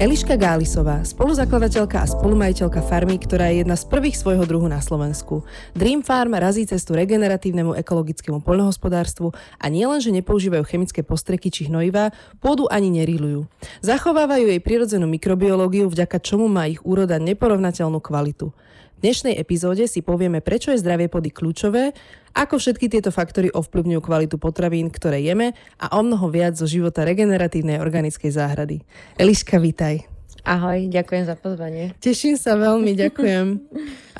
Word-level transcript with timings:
Eliška 0.00 0.40
Gálisová, 0.40 1.04
spoluzakladateľka 1.04 2.00
a 2.00 2.08
spolumajiteľka 2.08 2.80
farmy, 2.80 3.20
ktorá 3.20 3.52
je 3.52 3.60
jedna 3.60 3.76
z 3.76 3.84
prvých 3.84 4.16
svojho 4.16 4.48
druhu 4.48 4.64
na 4.64 4.80
Slovensku. 4.80 5.44
Dream 5.76 6.00
Farm 6.00 6.32
razí 6.40 6.64
cestu 6.64 6.96
regeneratívnemu 6.96 7.76
ekologickému 7.76 8.40
poľnohospodárstvu 8.40 9.36
a 9.60 9.66
nielenže 9.68 10.08
nepoužívajú 10.08 10.64
chemické 10.64 11.04
postreky 11.04 11.52
či 11.52 11.68
hnojivá, 11.68 12.16
pôdu 12.40 12.64
ani 12.72 12.88
nerílujú. 12.88 13.44
Zachovávajú 13.84 14.48
jej 14.48 14.64
prirodzenú 14.64 15.04
mikrobiológiu, 15.04 15.92
vďaka 15.92 16.16
čomu 16.24 16.48
má 16.48 16.64
ich 16.64 16.80
úroda 16.80 17.20
neporovnateľnú 17.20 18.00
kvalitu. 18.00 18.56
Dnešnej 19.00 19.40
epizóde 19.40 19.88
si 19.88 20.04
povieme, 20.04 20.44
prečo 20.44 20.76
je 20.76 20.80
zdravie 20.84 21.08
pôdy 21.08 21.32
kľúčové, 21.32 21.96
ako 22.36 22.60
všetky 22.60 22.92
tieto 22.92 23.08
faktory 23.08 23.48
ovplyvňujú 23.48 24.00
kvalitu 24.04 24.36
potravín, 24.36 24.92
ktoré 24.92 25.24
jeme 25.24 25.56
a 25.80 25.96
o 25.96 26.04
mnoho 26.04 26.28
viac 26.28 26.60
zo 26.60 26.68
života 26.68 27.08
regeneratívnej 27.08 27.80
organickej 27.80 28.28
záhrady. 28.28 28.84
Eliška, 29.16 29.56
vítaj. 29.56 30.04
Ahoj, 30.44 30.92
ďakujem 30.92 31.24
za 31.24 31.32
pozvanie. 31.32 31.96
Teším 31.96 32.36
sa 32.36 32.60
veľmi, 32.60 32.92
ďakujem. 32.92 33.46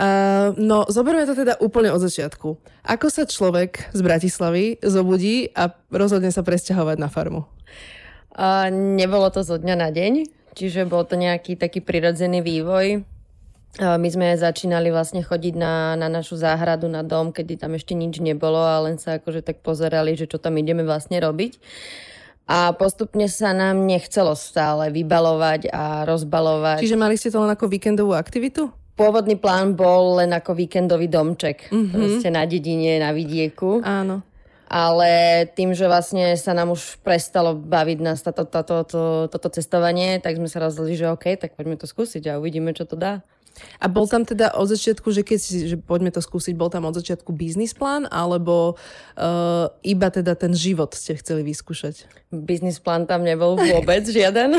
Uh, 0.01 0.57
no, 0.57 0.88
zoberme 0.88 1.29
to 1.29 1.37
teda 1.37 1.60
úplne 1.60 1.93
od 1.93 2.01
začiatku. 2.01 2.57
Ako 2.88 3.13
sa 3.13 3.29
človek 3.29 3.93
z 3.93 4.01
Bratislavy 4.01 4.80
zobudí 4.80 5.52
a 5.52 5.76
rozhodne 5.93 6.32
sa 6.32 6.41
presťahovať 6.41 6.97
na 6.97 7.13
farmu? 7.13 7.45
Uh, 8.32 8.73
nebolo 8.73 9.29
to 9.29 9.45
zo 9.45 9.60
dňa 9.60 9.76
na 9.76 9.93
deň, 9.93 10.24
čiže 10.57 10.88
bol 10.88 11.04
to 11.04 11.21
nejaký 11.21 11.60
taký 11.60 11.85
prirodzený 11.85 12.41
vývoj. 12.41 13.04
My 13.79 14.09
sme 14.10 14.35
začínali 14.35 14.90
vlastne 14.90 15.23
chodiť 15.23 15.54
na, 15.54 15.95
na 15.95 16.10
našu 16.10 16.35
záhradu, 16.35 16.90
na 16.90 17.07
dom, 17.07 17.30
kedy 17.30 17.54
tam 17.54 17.79
ešte 17.79 17.95
nič 17.95 18.18
nebolo 18.18 18.59
a 18.59 18.82
len 18.82 18.99
sa 18.99 19.23
akože 19.23 19.46
tak 19.46 19.63
pozerali, 19.63 20.18
že 20.18 20.26
čo 20.26 20.43
tam 20.43 20.59
ideme 20.59 20.82
vlastne 20.82 21.23
robiť. 21.23 21.63
A 22.51 22.74
postupne 22.74 23.30
sa 23.30 23.54
nám 23.54 23.87
nechcelo 23.87 24.35
stále 24.35 24.91
vybalovať 24.91 25.71
a 25.71 26.02
rozbalovať. 26.02 26.82
Čiže 26.82 26.98
mali 26.98 27.15
ste 27.15 27.30
to 27.30 27.38
len 27.38 27.54
ako 27.54 27.71
víkendovú 27.71 28.10
aktivitu? 28.18 28.74
Pôvodný 28.98 29.38
plán 29.38 29.79
bol 29.79 30.18
len 30.18 30.35
ako 30.35 30.59
víkendový 30.59 31.07
domček. 31.07 31.71
Mm-hmm. 31.71 31.95
Proste 31.95 32.29
na 32.35 32.43
dedine, 32.51 32.98
na 32.98 33.15
vidieku. 33.15 33.87
Áno 33.87 34.26
ale 34.71 35.10
tým, 35.51 35.74
že 35.74 35.91
vlastne 35.91 36.38
sa 36.38 36.54
nám 36.54 36.71
už 36.71 37.02
prestalo 37.02 37.59
baviť 37.59 37.98
nás 37.98 38.23
toto, 38.23 38.46
toto, 38.46 38.87
toto, 38.87 39.26
toto 39.26 39.48
cestovanie, 39.51 40.23
tak 40.23 40.38
sme 40.38 40.46
sa 40.46 40.63
rozhodli, 40.63 40.95
že 40.95 41.10
OK, 41.10 41.35
tak 41.35 41.59
poďme 41.59 41.74
to 41.74 41.91
skúsiť 41.91 42.30
a 42.30 42.38
uvidíme, 42.38 42.71
čo 42.71 42.87
to 42.87 42.95
dá. 42.95 43.26
A 43.80 43.87
bol 43.89 44.05
tam 44.11 44.29
teda 44.29 44.53
od 44.57 44.69
začiatku, 44.69 45.09
že 45.13 45.23
keď 45.25 45.39
že 45.41 45.77
poďme 45.80 46.13
to 46.13 46.21
skúsiť, 46.21 46.55
bol 46.55 46.69
tam 46.69 46.85
od 46.87 46.95
začiatku 46.97 47.33
biznis 47.33 47.73
plán, 47.73 48.07
alebo 48.09 48.77
uh, 49.16 49.73
iba 49.80 50.09
teda 50.13 50.37
ten 50.37 50.53
život 50.53 50.93
ste 50.93 51.16
chceli 51.16 51.45
vyskúšať? 51.47 52.07
Biznis 52.31 52.79
plán 52.79 53.11
tam 53.11 53.27
nebol 53.27 53.59
vôbec 53.59 54.07
žiaden. 54.16 54.55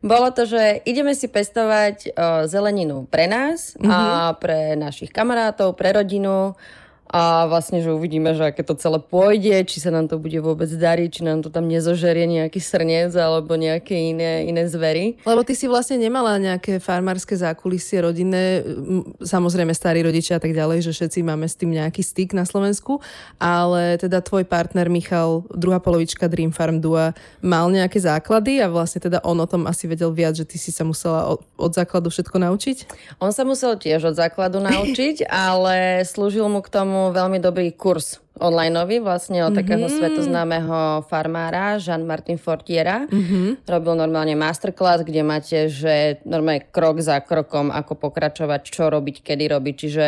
Bolo 0.00 0.32
to, 0.32 0.48
že 0.48 0.80
ideme 0.88 1.12
si 1.12 1.28
pestovať 1.28 2.10
uh, 2.10 2.44
zeleninu 2.48 3.04
pre 3.10 3.28
nás 3.28 3.74
mm-hmm. 3.76 3.90
a 3.90 3.98
mhm. 4.00 4.36
pre 4.38 4.60
našich 4.78 5.10
kamarátov, 5.12 5.76
pre 5.76 5.92
rodinu 5.92 6.54
a 7.10 7.50
vlastne, 7.50 7.82
že 7.82 7.90
uvidíme, 7.90 8.38
že 8.38 8.54
aké 8.54 8.62
to 8.62 8.78
celé 8.78 9.02
pôjde, 9.02 9.66
či 9.66 9.82
sa 9.82 9.90
nám 9.90 10.06
to 10.06 10.22
bude 10.22 10.38
vôbec 10.38 10.70
dariť, 10.70 11.10
či 11.10 11.22
nám 11.26 11.42
to 11.42 11.50
tam 11.50 11.66
nezožerie 11.66 12.22
nejaký 12.30 12.62
srnec 12.62 13.10
alebo 13.18 13.58
nejaké 13.58 14.14
iné, 14.14 14.46
iné 14.46 14.70
zvery. 14.70 15.18
Lebo 15.26 15.42
ty 15.42 15.58
si 15.58 15.66
vlastne 15.66 15.98
nemala 15.98 16.38
nejaké 16.38 16.78
farmárske 16.78 17.34
zákulisie 17.34 18.06
rodinné, 18.06 18.62
samozrejme 19.26 19.74
starí 19.74 20.06
rodičia 20.06 20.38
a 20.38 20.42
tak 20.42 20.54
ďalej, 20.54 20.86
že 20.86 20.94
všetci 20.94 21.26
máme 21.26 21.50
s 21.50 21.58
tým 21.58 21.74
nejaký 21.74 21.98
styk 21.98 22.30
na 22.30 22.46
Slovensku, 22.46 23.02
ale 23.42 23.98
teda 23.98 24.22
tvoj 24.22 24.46
partner 24.46 24.86
Michal, 24.86 25.42
druhá 25.50 25.82
polovička 25.82 26.30
Dream 26.30 26.54
Farm 26.54 26.78
Dua, 26.78 27.10
mal 27.42 27.66
nejaké 27.74 27.98
základy 27.98 28.62
a 28.62 28.70
vlastne 28.70 29.02
teda 29.02 29.18
on 29.26 29.42
o 29.42 29.50
tom 29.50 29.66
asi 29.66 29.90
vedel 29.90 30.14
viac, 30.14 30.38
že 30.38 30.46
ty 30.46 30.62
si 30.62 30.70
sa 30.70 30.86
musela 30.86 31.26
od, 31.26 31.42
od 31.58 31.74
základu 31.74 32.06
všetko 32.06 32.38
naučiť? 32.38 32.76
On 33.18 33.34
sa 33.34 33.42
musel 33.42 33.74
tiež 33.74 34.14
od 34.14 34.14
základu 34.14 34.62
naučiť, 34.62 35.26
ale 35.50 36.06
slúžil 36.06 36.46
mu 36.46 36.62
k 36.62 36.70
tomu 36.70 36.99
veľmi 37.08 37.40
dobrý 37.40 37.72
kurz 37.72 38.20
online 38.40 39.00
vlastne 39.00 39.44
od 39.44 39.52
mm-hmm. 39.52 39.60
takého 39.60 39.86
svetoznámeho 39.88 41.04
farmára 41.08 41.76
Jean-Martin 41.76 42.36
Fortiera. 42.36 43.08
Mm-hmm. 43.08 43.68
Robil 43.68 43.94
normálne 43.96 44.36
masterclass, 44.36 45.04
kde 45.04 45.24
máte, 45.24 45.68
že 45.72 46.20
normálne 46.28 46.64
krok 46.68 47.00
za 47.00 47.20
krokom, 47.20 47.72
ako 47.72 47.96
pokračovať, 47.96 48.60
čo 48.68 48.88
robiť, 48.88 49.24
kedy 49.24 49.44
robiť. 49.52 49.74
Čiže 49.76 50.04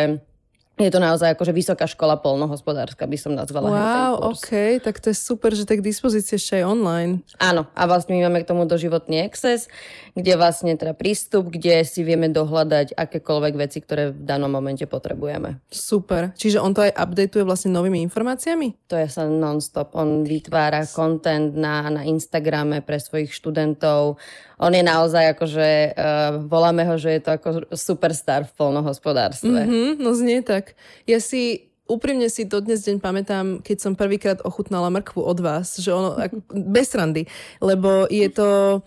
je 0.81 0.89
to 0.89 1.05
naozaj 1.05 1.37
akože 1.37 1.53
vysoká 1.53 1.85
škola 1.85 2.17
polnohospodárska, 2.17 3.05
by 3.05 3.19
som 3.21 3.37
nazvala. 3.37 3.69
Wow, 3.69 4.33
OK, 4.33 4.81
tak 4.81 5.05
to 5.05 5.13
je 5.13 5.17
super, 5.17 5.53
že 5.53 5.69
tak 5.69 5.85
k 5.85 5.89
dispozícii 5.93 6.41
ešte 6.41 6.59
aj 6.59 6.65
online. 6.65 7.13
Áno, 7.37 7.69
a 7.77 7.83
vlastne 7.85 8.17
my 8.17 8.25
máme 8.27 8.41
k 8.41 8.49
tomu 8.49 8.65
doživotný 8.65 9.21
access, 9.21 9.69
kde 10.12 10.37
vlastne 10.37 10.77
teda 10.77 10.93
prístup, 10.93 11.49
kde 11.49 11.84
si 11.89 12.05
vieme 12.05 12.28
dohľadať 12.28 12.93
akékoľvek 12.93 13.55
veci, 13.56 13.81
ktoré 13.81 14.12
v 14.12 14.21
danom 14.21 14.53
momente 14.53 14.84
potrebujeme. 14.84 15.65
Super, 15.73 16.37
čiže 16.37 16.61
on 16.61 16.77
to 16.77 16.84
aj 16.84 16.93
updateuje 16.93 17.49
vlastne 17.49 17.73
novými 17.73 18.05
informáciami? 18.05 18.93
To 18.93 19.00
je 19.00 19.09
sa 19.09 19.25
non-stop, 19.25 19.97
on 19.97 20.25
vytvára 20.28 20.84
content 20.84 21.56
na, 21.56 21.89
na 21.89 22.03
Instagrame 22.05 22.84
pre 22.84 23.00
svojich 23.00 23.33
študentov, 23.33 24.21
on 24.62 24.73
je 24.77 24.84
naozaj 24.84 25.34
akože, 25.34 25.69
uh, 25.99 26.39
voláme 26.47 26.87
ho, 26.87 26.94
že 26.94 27.19
je 27.19 27.21
to 27.25 27.31
ako 27.34 27.49
superstar 27.75 28.47
v 28.47 28.53
polnohospodárstve. 28.55 29.67
Mm-hmm, 29.67 29.89
no 29.99 30.15
znie 30.15 30.44
tak. 30.47 30.79
Ja 31.03 31.19
si 31.19 31.72
úprimne 31.93 32.33
si 32.33 32.49
to 32.49 32.65
dnes 32.65 32.81
deň 32.89 32.97
pamätám, 33.05 33.61
keď 33.61 33.77
som 33.85 33.93
prvýkrát 33.93 34.41
ochutnala 34.49 34.89
mrkvu 34.89 35.21
od 35.21 35.39
vás, 35.45 35.77
že 35.77 35.93
ono, 35.93 36.17
bez 36.49 36.97
randy, 36.97 37.29
lebo 37.61 38.09
je 38.09 38.33
to, 38.33 38.81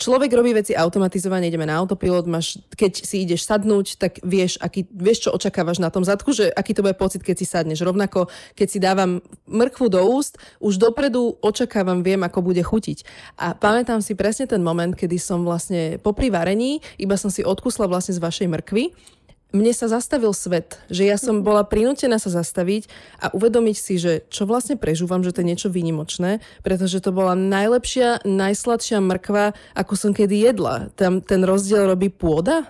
človek 0.00 0.32
robí 0.32 0.56
veci 0.56 0.72
automatizovane, 0.72 1.52
ideme 1.52 1.68
na 1.68 1.76
autopilot, 1.76 2.24
máš, 2.24 2.56
keď 2.72 3.04
si 3.04 3.28
ideš 3.28 3.44
sadnúť, 3.44 4.00
tak 4.00 4.12
vieš, 4.24 4.56
aký, 4.64 4.88
vieš, 4.88 5.28
čo 5.28 5.36
očakávaš 5.36 5.78
na 5.84 5.92
tom 5.92 6.02
zadku, 6.02 6.32
že 6.32 6.48
aký 6.48 6.72
to 6.72 6.80
bude 6.80 6.96
pocit, 6.96 7.20
keď 7.20 7.36
si 7.36 7.46
sadneš. 7.46 7.84
Rovnako, 7.84 8.32
keď 8.56 8.68
si 8.72 8.78
dávam 8.80 9.20
mrkvu 9.44 9.86
do 9.92 10.00
úst, 10.08 10.40
už 10.64 10.80
dopredu 10.80 11.36
očakávam, 11.44 12.00
viem, 12.00 12.24
ako 12.24 12.40
bude 12.40 12.64
chutiť. 12.64 13.04
A 13.36 13.52
pamätám 13.52 14.00
si 14.00 14.16
presne 14.16 14.48
ten 14.48 14.64
moment, 14.64 14.96
kedy 14.96 15.20
som 15.20 15.44
vlastne 15.44 16.00
popri 16.00 16.32
varení, 16.32 16.80
iba 16.96 17.20
som 17.20 17.28
si 17.28 17.44
odkusla 17.44 17.84
vlastne 17.84 18.16
z 18.16 18.22
vašej 18.24 18.48
mrkvy 18.48 19.17
mne 19.48 19.72
sa 19.72 19.88
zastavil 19.88 20.36
svet, 20.36 20.76
že 20.92 21.08
ja 21.08 21.16
som 21.16 21.40
bola 21.40 21.64
prinútená 21.64 22.20
sa 22.20 22.28
zastaviť 22.28 22.84
a 23.16 23.32
uvedomiť 23.32 23.76
si, 23.80 23.96
že 23.96 24.28
čo 24.28 24.44
vlastne 24.44 24.76
prežúvam, 24.76 25.24
že 25.24 25.32
to 25.32 25.40
je 25.40 25.48
niečo 25.48 25.72
výnimočné, 25.72 26.44
pretože 26.60 27.00
to 27.00 27.16
bola 27.16 27.32
najlepšia, 27.32 28.28
najsladšia 28.28 29.00
mrkva, 29.00 29.56
ako 29.72 29.92
som 29.96 30.10
kedy 30.12 30.52
jedla. 30.52 30.92
Tam 31.00 31.24
ten 31.24 31.48
rozdiel 31.48 31.88
robí 31.88 32.12
pôda? 32.12 32.68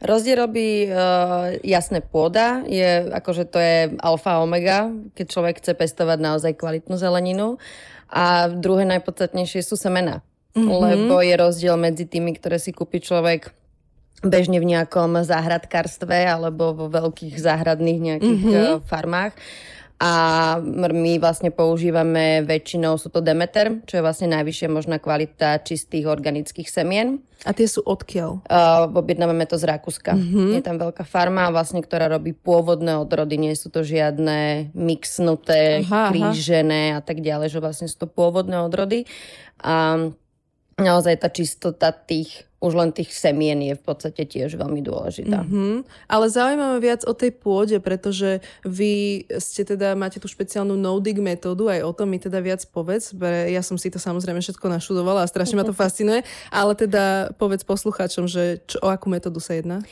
Rozdiel 0.00 0.40
robí 0.40 0.88
uh, 0.88 1.56
jasné 1.60 2.00
pôda, 2.00 2.64
je, 2.64 3.12
akože 3.12 3.44
to 3.48 3.58
je 3.60 3.76
alfa 4.00 4.40
omega, 4.40 4.88
keď 5.16 5.26
človek 5.28 5.60
chce 5.60 5.72
pestovať 5.76 6.18
naozaj 6.20 6.52
kvalitnú 6.56 6.96
zeleninu. 6.96 7.60
A 8.08 8.48
druhé 8.48 8.88
najpodstatnejšie 8.88 9.66
sú 9.66 9.76
semena. 9.76 10.24
Mm-hmm. 10.56 10.72
Lebo 10.72 11.20
je 11.20 11.34
rozdiel 11.36 11.76
medzi 11.76 12.08
tými, 12.08 12.32
ktoré 12.32 12.56
si 12.56 12.72
kúpi 12.72 13.04
človek 13.04 13.52
bežne 14.28 14.58
v 14.58 14.76
nejakom 14.76 15.22
záhradkárstve 15.24 16.26
alebo 16.26 16.74
vo 16.74 16.86
veľkých 16.90 17.36
záhradných 17.38 17.98
nejakých 17.98 18.42
mm-hmm. 18.42 18.86
farmách. 18.86 19.34
A 19.96 20.12
my 20.76 21.16
vlastne 21.16 21.48
používame 21.48 22.44
väčšinou, 22.44 23.00
sú 23.00 23.08
to 23.08 23.24
Demeter, 23.24 23.80
čo 23.88 23.96
je 23.96 24.04
vlastne 24.04 24.28
najvyššia 24.28 24.68
možná 24.68 25.00
kvalita 25.00 25.64
čistých 25.64 26.04
organických 26.04 26.68
semien. 26.68 27.24
A 27.48 27.56
tie 27.56 27.64
sú 27.64 27.80
odkiaľ? 27.80 28.44
Uh, 28.44 28.92
objednávame 28.92 29.48
to 29.48 29.56
z 29.56 29.64
Rakúska. 29.64 30.12
Mm-hmm. 30.12 30.52
Je 30.52 30.60
tam 30.60 30.76
veľká 30.76 31.00
farma, 31.08 31.48
vlastne, 31.48 31.80
ktorá 31.80 32.12
robí 32.12 32.36
pôvodné 32.36 32.92
odrody, 33.00 33.40
nie 33.40 33.56
sú 33.56 33.72
to 33.72 33.80
žiadne 33.80 34.68
mixnuté, 34.76 35.80
aha, 35.88 36.12
krížené 36.12 36.92
aha. 36.92 37.00
a 37.00 37.00
tak 37.00 37.24
ďalej, 37.24 37.56
že 37.56 37.62
vlastne 37.64 37.88
sú 37.88 38.04
to 38.04 38.08
pôvodné 38.08 38.60
odrody. 38.60 39.08
A 39.64 39.96
naozaj 40.76 41.24
tá 41.24 41.32
čistota 41.32 41.88
tých 41.88 42.44
už 42.56 42.72
len 42.72 42.88
tých 42.88 43.12
semien 43.12 43.60
je 43.60 43.76
v 43.76 43.82
podstate 43.84 44.24
tiež 44.24 44.56
veľmi 44.56 44.80
dôležitá. 44.80 45.44
Mm-hmm. 45.44 46.08
Ale 46.08 46.24
zaujímavé 46.32 46.80
viac 46.80 47.04
o 47.04 47.12
tej 47.12 47.36
pôde, 47.36 47.76
pretože 47.84 48.40
vy 48.64 49.24
ste 49.36 49.68
teda, 49.68 49.92
máte 49.92 50.16
tú 50.16 50.24
špeciálnu 50.24 50.72
no-dig 50.72 51.20
metódu, 51.20 51.68
aj 51.68 51.84
o 51.84 51.92
tom 51.92 52.08
mi 52.08 52.16
teda 52.16 52.40
viac 52.40 52.64
povedz, 52.72 53.12
ja 53.52 53.60
som 53.60 53.76
si 53.76 53.92
to 53.92 54.00
samozrejme 54.00 54.40
všetko 54.40 54.72
našudovala 54.72 55.24
a 55.24 55.30
strašne 55.30 55.60
ma 55.60 55.68
to 55.68 55.76
fascinuje, 55.76 56.24
ale 56.48 56.72
teda 56.72 57.36
povedz 57.36 57.60
poslucháčom, 57.68 58.24
že 58.24 58.64
čo, 58.64 58.80
o 58.80 58.88
akú 58.88 59.12
metódu 59.12 59.36
sa 59.36 59.52
jedná? 59.52 59.84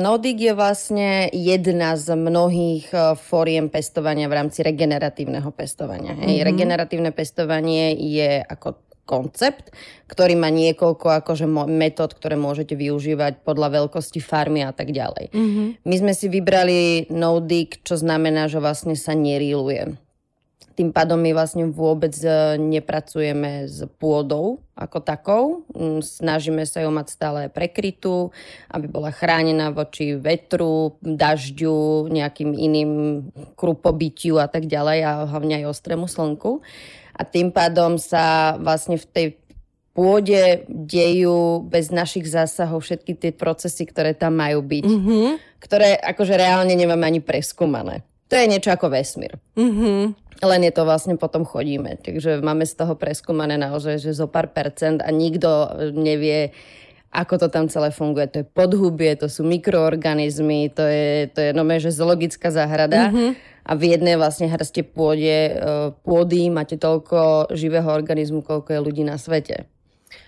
Nodik 0.00 0.36
je 0.36 0.52
vlastne 0.52 1.32
jedna 1.32 1.96
z 1.96 2.12
mnohých 2.12 2.92
fóriem 3.20 3.72
pestovania 3.72 4.28
v 4.28 4.36
rámci 4.36 4.60
regeneratívneho 4.60 5.48
pestovania. 5.52 6.12
Mm-hmm. 6.12 6.44
Regeneratívne 6.44 7.10
pestovanie 7.12 7.96
je 7.96 8.40
ako 8.44 8.80
koncept, 9.04 9.74
ktorý 10.06 10.38
má 10.38 10.48
niekoľko 10.48 11.24
akože 11.24 11.46
metód, 11.68 12.14
ktoré 12.14 12.38
môžete 12.38 12.78
využívať 12.78 13.42
podľa 13.42 13.82
veľkosti 13.82 14.22
farmy 14.22 14.62
a 14.62 14.70
tak 14.70 14.94
ďalej. 14.94 15.34
Mm-hmm. 15.34 15.66
My 15.82 15.96
sme 15.98 16.12
si 16.14 16.26
vybrali 16.30 17.10
Nodik, 17.10 17.82
čo 17.82 17.98
znamená, 17.98 18.46
že 18.46 18.62
vlastne 18.62 18.94
sa 18.94 19.12
neríluje. 19.12 19.98
Tým 20.72 20.88
pádom 20.88 21.20
my 21.20 21.36
vlastne 21.36 21.68
vôbec 21.68 22.16
e, 22.24 22.56
nepracujeme 22.56 23.68
s 23.68 23.84
pôdou 24.00 24.64
ako 24.72 24.98
takou. 25.04 25.44
Mm, 25.76 26.00
snažíme 26.00 26.64
sa 26.64 26.80
ju 26.80 26.88
mať 26.88 27.12
stále 27.12 27.40
prekrytú, 27.52 28.32
aby 28.72 28.88
bola 28.88 29.12
chránená 29.12 29.68
voči 29.68 30.16
vetru, 30.16 30.96
dažďu, 31.04 32.08
nejakým 32.08 32.56
iným 32.56 32.92
krupobytiu 33.52 34.40
a 34.40 34.48
tak 34.48 34.64
ďalej 34.64 34.98
a 35.04 35.12
hlavne 35.28 35.60
aj 35.60 35.76
ostrému 35.76 36.08
slnku. 36.08 36.64
A 37.12 37.22
tým 37.22 37.52
pádom 37.52 38.00
sa 38.00 38.56
vlastne 38.56 38.96
v 38.96 39.06
tej 39.08 39.26
pôde 39.92 40.64
dejú 40.68 41.68
bez 41.68 41.92
našich 41.92 42.24
zásahov 42.24 42.80
všetky 42.80 43.12
tie 43.12 43.32
procesy, 43.32 43.84
ktoré 43.84 44.16
tam 44.16 44.40
majú 44.40 44.64
byť. 44.64 44.88
Mm-hmm. 44.88 45.28
Ktoré 45.60 46.00
akože 46.00 46.34
reálne 46.40 46.72
nemáme 46.72 47.04
ani 47.04 47.20
preskúmané. 47.20 48.00
To 48.32 48.40
je 48.40 48.48
niečo 48.48 48.72
ako 48.72 48.88
vesmír. 48.88 49.36
Mm-hmm. 49.52 50.16
Len 50.42 50.60
je 50.64 50.72
to 50.72 50.82
vlastne 50.88 51.14
potom 51.20 51.44
chodíme. 51.44 52.00
Takže 52.00 52.40
máme 52.40 52.64
z 52.64 52.74
toho 52.74 52.96
preskúmané 52.96 53.60
naozaj, 53.60 54.00
že 54.00 54.16
zo 54.16 54.26
pár 54.26 54.50
percent 54.50 55.04
a 55.04 55.12
nikto 55.12 55.70
nevie, 55.92 56.56
ako 57.12 57.44
to 57.44 57.48
tam 57.52 57.68
celé 57.68 57.92
funguje. 57.92 58.24
To 58.32 58.36
je 58.40 58.46
podhubie, 58.48 59.12
to 59.20 59.28
sú 59.28 59.44
mikroorganizmy, 59.44 60.72
to 60.72 60.80
je, 60.88 61.28
to 61.28 61.38
je 61.44 61.50
no, 61.52 61.62
že 61.76 61.92
zoologická 61.92 62.48
záhrada. 62.48 63.12
Mm-hmm. 63.12 63.30
A 63.62 63.72
v 63.78 63.82
jednej 63.94 64.16
vlastne 64.18 64.50
hrste 64.50 64.82
pôde, 64.82 65.54
e, 65.54 65.54
pôdy 66.02 66.50
máte 66.50 66.74
toľko 66.80 67.52
živého 67.54 67.86
organizmu, 67.86 68.42
koľko 68.42 68.74
je 68.74 68.80
ľudí 68.80 69.04
na 69.06 69.20
svete. 69.20 69.70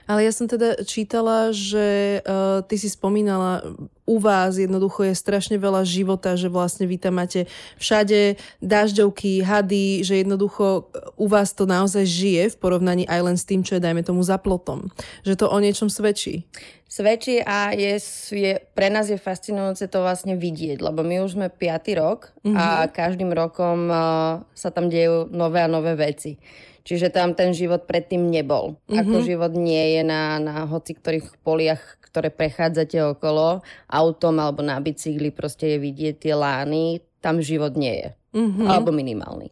Ale 0.04 0.24
ja 0.24 0.32
som 0.32 0.44
teda 0.44 0.84
čítala, 0.84 1.50
že 1.50 2.20
uh, 2.20 2.60
ty 2.64 2.76
si 2.76 2.92
spomínala, 2.92 3.64
u 4.04 4.20
vás 4.20 4.60
jednoducho 4.60 5.08
je 5.08 5.16
strašne 5.16 5.56
veľa 5.56 5.80
života, 5.88 6.36
že 6.36 6.52
vlastne 6.52 6.84
vy 6.84 7.00
tam 7.00 7.16
máte 7.16 7.48
všade 7.80 8.36
dažďovky, 8.60 9.40
hady, 9.40 10.04
že 10.04 10.20
jednoducho 10.20 10.92
u 11.16 11.26
vás 11.26 11.56
to 11.56 11.64
naozaj 11.64 12.04
žije 12.04 12.52
v 12.52 12.60
porovnaní 12.60 13.04
aj 13.08 13.20
len 13.24 13.36
s 13.40 13.48
tým, 13.48 13.64
čo 13.64 13.80
je 13.80 13.84
dajme 13.84 14.04
tomu 14.04 14.20
za 14.20 14.36
plotom. 14.36 14.92
Že 15.24 15.40
to 15.40 15.46
o 15.48 15.58
niečom 15.58 15.88
svedčí. 15.88 16.44
Svedčí 16.84 17.42
a 17.42 17.72
je, 17.74 17.96
je, 18.30 18.60
pre 18.76 18.92
nás 18.92 19.08
je 19.08 19.18
fascinujúce 19.18 19.88
to 19.88 20.04
vlastne 20.04 20.36
vidieť, 20.36 20.78
lebo 20.84 21.02
my 21.02 21.24
už 21.24 21.34
sme 21.34 21.48
piatý 21.48 21.96
rok 21.98 22.30
mm-hmm. 22.44 22.54
a 22.54 22.86
každým 22.92 23.32
rokom 23.32 23.88
uh, 23.88 24.44
sa 24.52 24.68
tam 24.68 24.92
dejú 24.92 25.26
nové 25.32 25.64
a 25.64 25.66
nové 25.66 25.96
veci. 25.96 26.38
Čiže 26.84 27.08
tam 27.08 27.32
ten 27.32 27.56
život 27.56 27.88
predtým 27.88 28.28
nebol. 28.28 28.76
Mm-hmm. 28.84 29.00
Ako 29.00 29.16
život 29.24 29.52
nie 29.56 29.96
je 29.96 30.02
na, 30.04 30.36
na 30.36 30.68
hoci 30.68 30.92
ktorých 30.92 31.40
poliach, 31.40 31.80
ktoré 32.04 32.28
prechádzate 32.28 33.00
okolo, 33.16 33.64
autom 33.88 34.36
alebo 34.36 34.60
na 34.60 34.76
bicykli, 34.76 35.32
proste 35.32 35.74
je 35.74 35.78
vidieť 35.80 36.28
tie 36.28 36.36
lány, 36.36 37.00
tam 37.24 37.40
život 37.40 37.72
nie 37.72 38.04
je. 38.04 38.08
Mm-hmm. 38.36 38.68
Alebo 38.68 38.92
minimálny. 38.92 39.48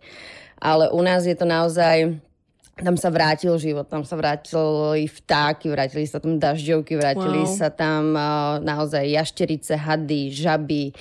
Ale 0.61 0.93
u 0.93 1.01
nás 1.01 1.25
je 1.25 1.33
to 1.33 1.49
naozaj 1.49 2.21
tam 2.73 2.97
sa 2.97 3.13
vrátil 3.13 3.53
život, 3.61 3.85
tam 3.85 4.01
sa 4.05 4.17
vrátili 4.17 5.05
vtáky, 5.05 5.69
vrátili 5.69 6.09
sa 6.09 6.21
tam 6.21 6.41
dažďovky, 6.41 6.97
vrátili 6.97 7.45
wow. 7.45 7.53
sa 7.53 7.69
tam 7.69 8.17
uh, 8.17 8.57
naozaj 8.65 9.09
jašterice, 9.13 9.77
hady, 9.77 10.33
žaby. 10.33 10.97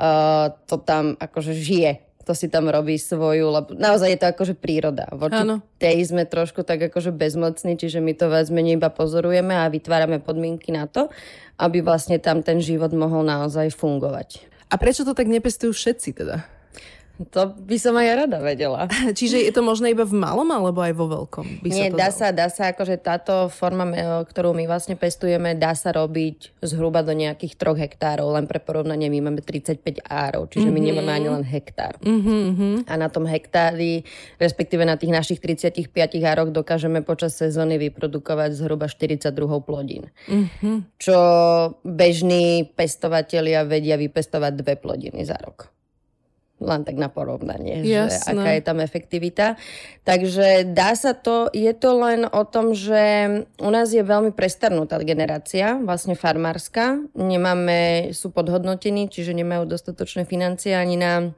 Uh, 0.00 0.48
to 0.64 0.80
tam 0.80 1.16
akože 1.20 1.52
žije 1.52 2.09
to 2.24 2.32
si 2.36 2.52
tam 2.52 2.68
robí 2.68 3.00
svoju, 3.00 3.48
lebo 3.48 3.70
naozaj 3.72 4.08
je 4.12 4.18
to 4.20 4.26
akože 4.28 4.54
príroda. 4.54 5.08
Voči 5.10 5.40
ano. 5.40 5.64
tej 5.80 6.04
sme 6.04 6.28
trošku 6.28 6.62
tak 6.62 6.92
akože 6.92 7.10
bezmocní, 7.16 7.80
čiže 7.80 8.04
my 8.04 8.12
to 8.12 8.28
viac 8.28 8.48
menej 8.52 8.76
iba 8.76 8.92
pozorujeme 8.92 9.56
a 9.56 9.72
vytvárame 9.72 10.20
podmienky 10.20 10.70
na 10.70 10.84
to, 10.84 11.08
aby 11.56 11.80
vlastne 11.80 12.20
tam 12.20 12.44
ten 12.44 12.60
život 12.60 12.92
mohol 12.92 13.24
naozaj 13.24 13.72
fungovať. 13.72 14.44
A 14.70 14.78
prečo 14.78 15.02
to 15.02 15.16
tak 15.16 15.26
nepestujú 15.26 15.74
všetci 15.74 16.10
teda? 16.14 16.46
To 17.28 17.52
by 17.52 17.76
som 17.76 17.92
aj 18.00 18.24
rada 18.24 18.40
vedela. 18.40 18.88
Čiže 19.18 19.44
je 19.44 19.52
to 19.52 19.60
možné 19.60 19.92
iba 19.92 20.08
v 20.08 20.16
malom 20.16 20.48
alebo 20.48 20.80
aj 20.80 20.94
vo 20.96 21.04
veľkom? 21.04 21.60
By 21.60 21.68
Nie, 21.68 21.92
sa 21.92 21.96
dá, 21.96 22.08
sa, 22.08 22.26
dá 22.32 22.46
sa, 22.48 22.72
akože 22.72 22.96
táto 22.96 23.52
forma, 23.52 23.84
ktorú 24.24 24.56
my 24.56 24.64
vlastne 24.64 24.96
pestujeme, 24.96 25.52
dá 25.52 25.76
sa 25.76 25.92
robiť 25.92 26.56
zhruba 26.64 27.04
do 27.04 27.12
nejakých 27.12 27.60
troch 27.60 27.76
hektárov. 27.76 28.32
Len 28.32 28.48
pre 28.48 28.56
porovnanie 28.56 29.12
my 29.12 29.28
máme 29.28 29.44
35 29.44 30.00
árov, 30.08 30.48
čiže 30.48 30.72
mm-hmm. 30.72 30.72
my 30.72 30.80
mhm. 30.80 30.88
nemáme 30.88 31.12
ani 31.12 31.28
len 31.28 31.44
hektár. 31.44 32.00
Mm-hmm. 32.00 32.88
A 32.88 32.92
na 32.96 33.12
tom 33.12 33.28
hektári, 33.28 34.08
respektíve 34.40 34.88
na 34.88 34.96
tých 34.96 35.12
našich 35.12 35.44
35 35.44 35.92
ároch 36.24 36.48
dokážeme 36.48 37.04
počas 37.04 37.36
sezóny 37.36 37.76
vyprodukovať 37.90 38.56
zhruba 38.56 38.88
42 38.88 39.28
plodín. 39.60 40.08
Mm-hmm. 40.24 40.96
Čo 40.96 41.18
bežní 41.84 42.72
pestovatelia 42.72 43.68
vedia 43.68 44.00
vypestovať 44.00 44.52
dve 44.56 44.74
plodiny 44.80 45.28
za 45.28 45.36
rok 45.36 45.79
len 46.60 46.84
tak 46.84 47.00
na 47.00 47.08
porovnanie, 47.08 47.80
Jasné. 47.80 48.12
že 48.12 48.36
aká 48.36 48.50
je 48.54 48.62
tam 48.62 48.78
efektivita. 48.84 49.56
Takže 50.04 50.68
dá 50.68 50.92
sa 50.92 51.16
to, 51.16 51.48
je 51.56 51.72
to 51.72 51.90
len 51.96 52.28
o 52.28 52.44
tom, 52.44 52.76
že 52.76 53.26
u 53.56 53.70
nás 53.72 53.88
je 53.90 54.04
veľmi 54.04 54.36
prestarnutá 54.36 55.00
generácia, 55.00 55.80
vlastne 55.80 56.12
farmárska. 56.12 57.00
Nemáme, 57.16 58.12
sú 58.12 58.28
podhodnotení, 58.28 59.08
čiže 59.08 59.32
nemajú 59.32 59.64
dostatočné 59.64 60.28
financie 60.28 60.76
ani 60.76 61.00
na 61.00 61.32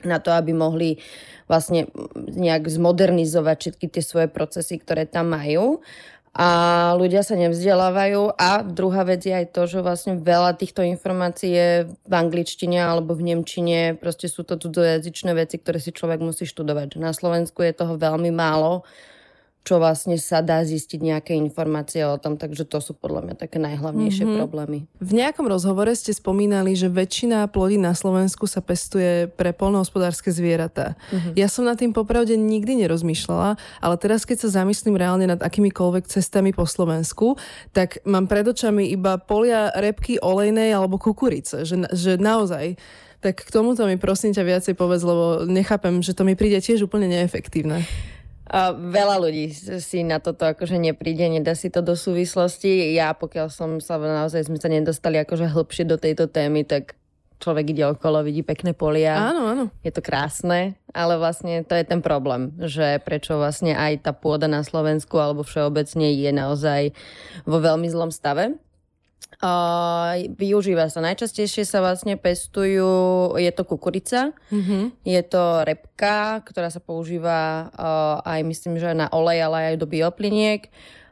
na 0.00 0.16
to, 0.16 0.32
aby 0.32 0.56
mohli 0.56 0.96
vlastne 1.44 1.90
nejak 2.16 2.72
zmodernizovať 2.72 3.56
všetky 3.58 3.86
tie 3.92 4.00
svoje 4.00 4.28
procesy, 4.32 4.80
ktoré 4.80 5.04
tam 5.04 5.34
majú 5.34 5.84
a 6.30 6.48
ľudia 6.94 7.26
sa 7.26 7.34
nevzdelávajú. 7.34 8.38
A 8.38 8.62
druhá 8.62 9.02
vec 9.02 9.26
je 9.26 9.34
aj 9.34 9.50
to, 9.50 9.66
že 9.66 9.82
vlastne 9.82 10.14
veľa 10.22 10.54
týchto 10.54 10.86
informácií 10.86 11.50
je 11.50 11.70
v 11.90 12.12
angličtine 12.14 12.78
alebo 12.78 13.18
v 13.18 13.34
nemčine, 13.34 13.98
proste 13.98 14.30
sú 14.30 14.46
to 14.46 14.54
cudzojazyčné 14.54 15.34
veci, 15.34 15.58
ktoré 15.58 15.82
si 15.82 15.90
človek 15.90 16.22
musí 16.22 16.46
študovať. 16.46 17.02
Na 17.02 17.10
Slovensku 17.10 17.66
je 17.66 17.74
toho 17.74 17.98
veľmi 17.98 18.30
málo 18.30 18.86
čo 19.60 19.76
vlastne 19.76 20.16
sa 20.16 20.40
dá 20.40 20.64
zistiť 20.64 21.00
nejaké 21.04 21.32
informácie 21.36 22.00
o 22.08 22.16
tom, 22.16 22.40
takže 22.40 22.64
to 22.64 22.80
sú 22.80 22.96
podľa 22.96 23.28
mňa 23.28 23.34
také 23.36 23.60
najhlavnejšie 23.60 24.24
mm-hmm. 24.24 24.40
problémy. 24.40 24.78
V 24.98 25.12
nejakom 25.12 25.44
rozhovore 25.44 25.92
ste 25.92 26.16
spomínali, 26.16 26.72
že 26.72 26.88
väčšina 26.88 27.44
plodí 27.52 27.76
na 27.76 27.92
Slovensku 27.92 28.48
sa 28.48 28.64
pestuje 28.64 29.28
pre 29.28 29.52
polnohospodárske 29.52 30.32
zvieratá. 30.32 30.96
Mm-hmm. 31.12 31.32
Ja 31.36 31.46
som 31.52 31.68
nad 31.68 31.76
tým 31.76 31.92
popravde 31.92 32.40
nikdy 32.40 32.80
nerozmýšľala, 32.82 33.60
ale 33.84 33.94
teraz 34.00 34.24
keď 34.24 34.48
sa 34.48 34.64
zamyslím 34.64 34.96
reálne 34.96 35.28
nad 35.28 35.40
akýmikoľvek 35.44 36.08
cestami 36.08 36.56
po 36.56 36.64
Slovensku, 36.64 37.36
tak 37.76 38.00
mám 38.08 38.32
pred 38.32 38.48
očami 38.48 38.88
iba 38.88 39.20
polia 39.20 39.76
repky 39.76 40.16
olejnej 40.24 40.72
alebo 40.72 40.96
kukurice, 40.96 41.68
že, 41.68 41.84
že 41.92 42.16
naozaj 42.16 42.80
tak 43.20 43.44
k 43.44 43.52
tomuto 43.52 43.84
mi 43.84 44.00
prosím 44.00 44.32
ťa 44.32 44.44
viacej 44.48 44.74
povedz, 44.80 45.04
lebo 45.04 45.44
nechápem, 45.44 46.00
že 46.00 46.16
to 46.16 46.24
mi 46.24 46.32
príde 46.32 46.56
tiež 46.56 46.88
úplne 46.88 47.04
neefektívne. 47.04 47.84
A 48.50 48.74
veľa 48.74 49.22
ľudí 49.22 49.54
si 49.78 50.02
na 50.02 50.18
toto 50.18 50.42
akože 50.42 50.74
nepríde, 50.74 51.22
nedá 51.30 51.54
si 51.54 51.70
to 51.70 51.86
do 51.86 51.94
súvislosti. 51.94 52.90
Ja, 52.98 53.14
pokiaľ 53.14 53.46
som 53.46 53.78
sa 53.78 53.94
naozaj 53.94 54.50
sme 54.50 54.58
sa 54.58 54.66
nedostali 54.66 55.22
akože 55.22 55.46
hĺbšie 55.46 55.86
do 55.86 55.94
tejto 55.94 56.26
témy, 56.26 56.66
tak 56.66 56.98
človek 57.38 57.70
ide 57.70 57.86
okolo, 57.86 58.26
vidí 58.26 58.42
pekné 58.42 58.74
polia. 58.74 59.16
Áno, 59.16 59.46
áno. 59.48 59.64
Je 59.86 59.94
to 59.94 60.02
krásne, 60.02 60.74
ale 60.90 61.14
vlastne 61.16 61.62
to 61.62 61.78
je 61.78 61.86
ten 61.86 62.02
problém, 62.02 62.50
že 62.58 62.98
prečo 63.06 63.38
vlastne 63.38 63.72
aj 63.72 64.02
tá 64.02 64.12
pôda 64.12 64.50
na 64.50 64.66
Slovensku 64.66 65.14
alebo 65.16 65.46
všeobecne 65.46 66.10
je 66.10 66.30
naozaj 66.34 66.90
vo 67.46 67.62
veľmi 67.62 67.86
zlom 67.86 68.10
stave. 68.10 68.58
Uh, 69.40 70.28
využíva 70.36 70.92
sa. 70.92 71.00
Najčastejšie 71.00 71.64
sa 71.64 71.80
vlastne 71.80 72.20
pestujú, 72.20 73.32
je 73.40 73.48
to 73.56 73.64
kukurica, 73.64 74.36
mm-hmm. 74.52 75.00
je 75.00 75.22
to 75.24 75.64
repka, 75.64 76.44
ktorá 76.44 76.68
sa 76.68 76.76
používa 76.76 77.72
uh, 77.72 78.20
aj 78.20 78.44
myslím, 78.44 78.76
že 78.76 78.92
na 78.92 79.08
olej, 79.08 79.48
ale 79.48 79.58
aj 79.72 79.80
do 79.80 79.88
biopliniek 79.88 80.68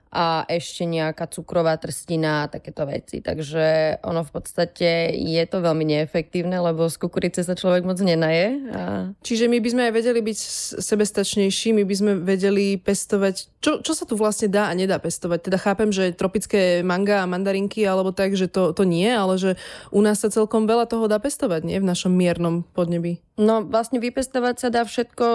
a 0.08 0.48
ešte 0.48 0.88
nejaká 0.88 1.28
cukrová 1.28 1.76
trstina 1.76 2.46
a 2.46 2.50
takéto 2.50 2.88
veci. 2.88 3.20
Takže 3.20 3.98
ono 4.04 4.24
v 4.24 4.30
podstate 4.32 5.12
je 5.12 5.44
to 5.44 5.60
veľmi 5.60 5.84
neefektívne, 5.84 6.56
lebo 6.56 6.88
z 6.88 6.96
kukurice 6.96 7.44
sa 7.44 7.52
človek 7.52 7.84
moc 7.84 8.00
nenaje. 8.00 8.56
A... 8.72 8.82
Čiže 9.20 9.46
my 9.52 9.58
by 9.60 9.68
sme 9.68 9.82
aj 9.88 9.92
vedeli 9.92 10.20
byť 10.24 10.38
sebestačnejší, 10.80 11.76
my 11.76 11.84
by 11.84 11.94
sme 11.94 12.12
vedeli 12.24 12.80
pestovať 12.80 13.58
čo, 13.58 13.82
čo 13.82 13.90
sa 13.90 14.06
tu 14.06 14.14
vlastne 14.14 14.46
dá 14.46 14.70
a 14.70 14.76
nedá 14.78 15.02
pestovať? 15.02 15.50
Teda 15.50 15.58
chápem, 15.58 15.90
že 15.90 16.14
tropické 16.14 16.86
manga 16.86 17.26
a 17.26 17.30
mandarinky 17.30 17.82
alebo 17.82 18.14
tak, 18.14 18.38
že 18.38 18.46
to, 18.46 18.70
to 18.70 18.86
nie, 18.86 19.10
ale 19.10 19.34
že 19.34 19.58
u 19.90 19.98
nás 19.98 20.22
sa 20.22 20.30
celkom 20.30 20.70
veľa 20.70 20.86
toho 20.86 21.10
dá 21.10 21.18
pestovať, 21.18 21.66
nie? 21.66 21.82
V 21.82 21.90
našom 21.90 22.14
miernom 22.14 22.62
podnebí. 22.62 23.18
No 23.34 23.66
vlastne 23.66 23.98
vypestovať 24.02 24.56
sa 24.62 24.68
dá 24.70 24.82
všetko 24.82 25.26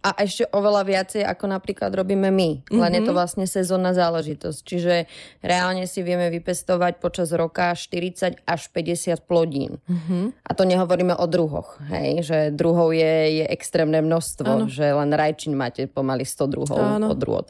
a 0.00 0.10
ešte 0.20 0.48
oveľa 0.52 0.82
viacej, 0.84 1.22
ako 1.24 1.44
napríklad 1.48 1.92
robíme 1.92 2.28
my. 2.28 2.68
Len 2.68 2.80
mm-hmm. 2.80 2.96
je 2.96 3.02
to 3.04 3.12
mhm. 3.12 3.18
vlastne 3.20 3.44
sezónna 3.48 3.96
záležitosť. 3.96 4.19
Čiže 4.66 5.08
reálne 5.40 5.88
si 5.88 6.04
vieme 6.04 6.28
vypestovať 6.28 7.00
počas 7.00 7.32
roka 7.32 7.72
40 7.72 8.44
až 8.44 8.60
50 8.72 9.24
plodín. 9.24 9.80
Mm-hmm. 9.88 10.24
A 10.44 10.50
to 10.52 10.62
nehovoríme 10.68 11.16
o 11.16 11.26
druhoch. 11.26 11.80
Hej? 11.88 12.26
Že 12.26 12.38
druhov 12.52 12.92
je, 12.92 13.42
je 13.42 13.46
extrémne 13.48 14.00
množstvo. 14.04 14.50
Áno. 14.50 14.66
Že 14.68 14.86
len 14.92 15.10
rajčin 15.14 15.56
máte 15.56 15.88
pomaly 15.88 16.28
100 16.28 16.54
druhov 16.54 16.78
od 16.80 17.18
druhot. 17.18 17.46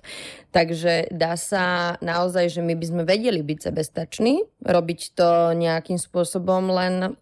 Takže 0.50 1.10
dá 1.14 1.38
sa 1.38 1.94
naozaj, 2.02 2.50
že 2.50 2.60
my 2.60 2.74
by 2.74 2.86
sme 2.86 3.02
vedeli 3.06 3.38
byť 3.42 3.58
sebestační, 3.70 4.42
robiť 4.66 5.00
to 5.14 5.54
nejakým 5.54 5.98
spôsobom, 5.98 6.74
len 6.74 7.14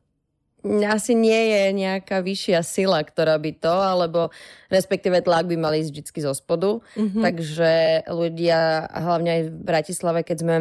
asi 0.66 1.14
nie 1.14 1.38
je 1.54 1.62
nejaká 1.70 2.18
vyššia 2.18 2.60
sila, 2.66 2.98
ktorá 3.02 3.38
by 3.38 3.52
to, 3.58 3.70
alebo 3.70 4.34
respektíve 4.68 5.22
tlak 5.22 5.46
by 5.46 5.56
mali 5.56 5.80
ísť 5.82 5.90
vždy 5.94 6.20
zo 6.24 6.34
spodu. 6.34 6.82
Mm-hmm. 6.98 7.22
Takže 7.22 7.72
ľudia, 8.10 8.90
hlavne 8.90 9.30
aj 9.30 9.42
v 9.46 9.50
Bratislave, 9.62 10.20
keď 10.26 10.38
sme 10.42 10.56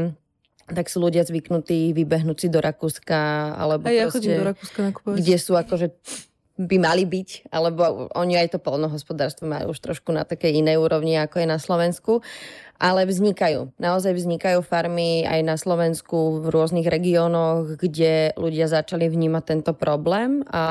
tak 0.67 0.91
sú 0.91 0.99
ľudia 0.99 1.23
zvyknutí 1.23 1.95
vybehnúť 1.95 2.37
si 2.43 2.47
do 2.51 2.59
Rakúska, 2.59 3.55
alebo 3.55 3.87
aj 3.87 3.95
ja 3.95 4.05
proste, 4.11 4.35
do 4.35 4.47
Rakúska 4.51 4.79
nakupovať. 4.91 5.15
kde 5.23 5.35
sú 5.39 5.55
akože 5.55 5.87
by 6.57 6.77
mali 6.81 7.05
byť, 7.05 7.53
alebo 7.53 8.09
oni 8.17 8.33
aj 8.41 8.57
to 8.57 8.59
polnohospodárstvo 8.59 9.45
majú 9.45 9.71
už 9.71 9.79
trošku 9.79 10.09
na 10.09 10.25
takej 10.25 10.59
inej 10.59 10.81
úrovni, 10.81 11.13
ako 11.21 11.45
je 11.45 11.47
na 11.47 11.61
Slovensku. 11.61 12.25
Ale 12.77 13.09
vznikajú. 13.09 13.73
Naozaj 13.81 14.13
vznikajú 14.13 14.61
farmy 14.61 15.25
aj 15.25 15.41
na 15.41 15.57
Slovensku 15.57 16.45
v 16.45 16.53
rôznych 16.53 16.85
regiónoch, 16.85 17.81
kde 17.81 18.37
ľudia 18.37 18.69
začali 18.69 19.09
vnímať 19.09 19.43
tento 19.43 19.73
problém 19.73 20.45
a 20.53 20.63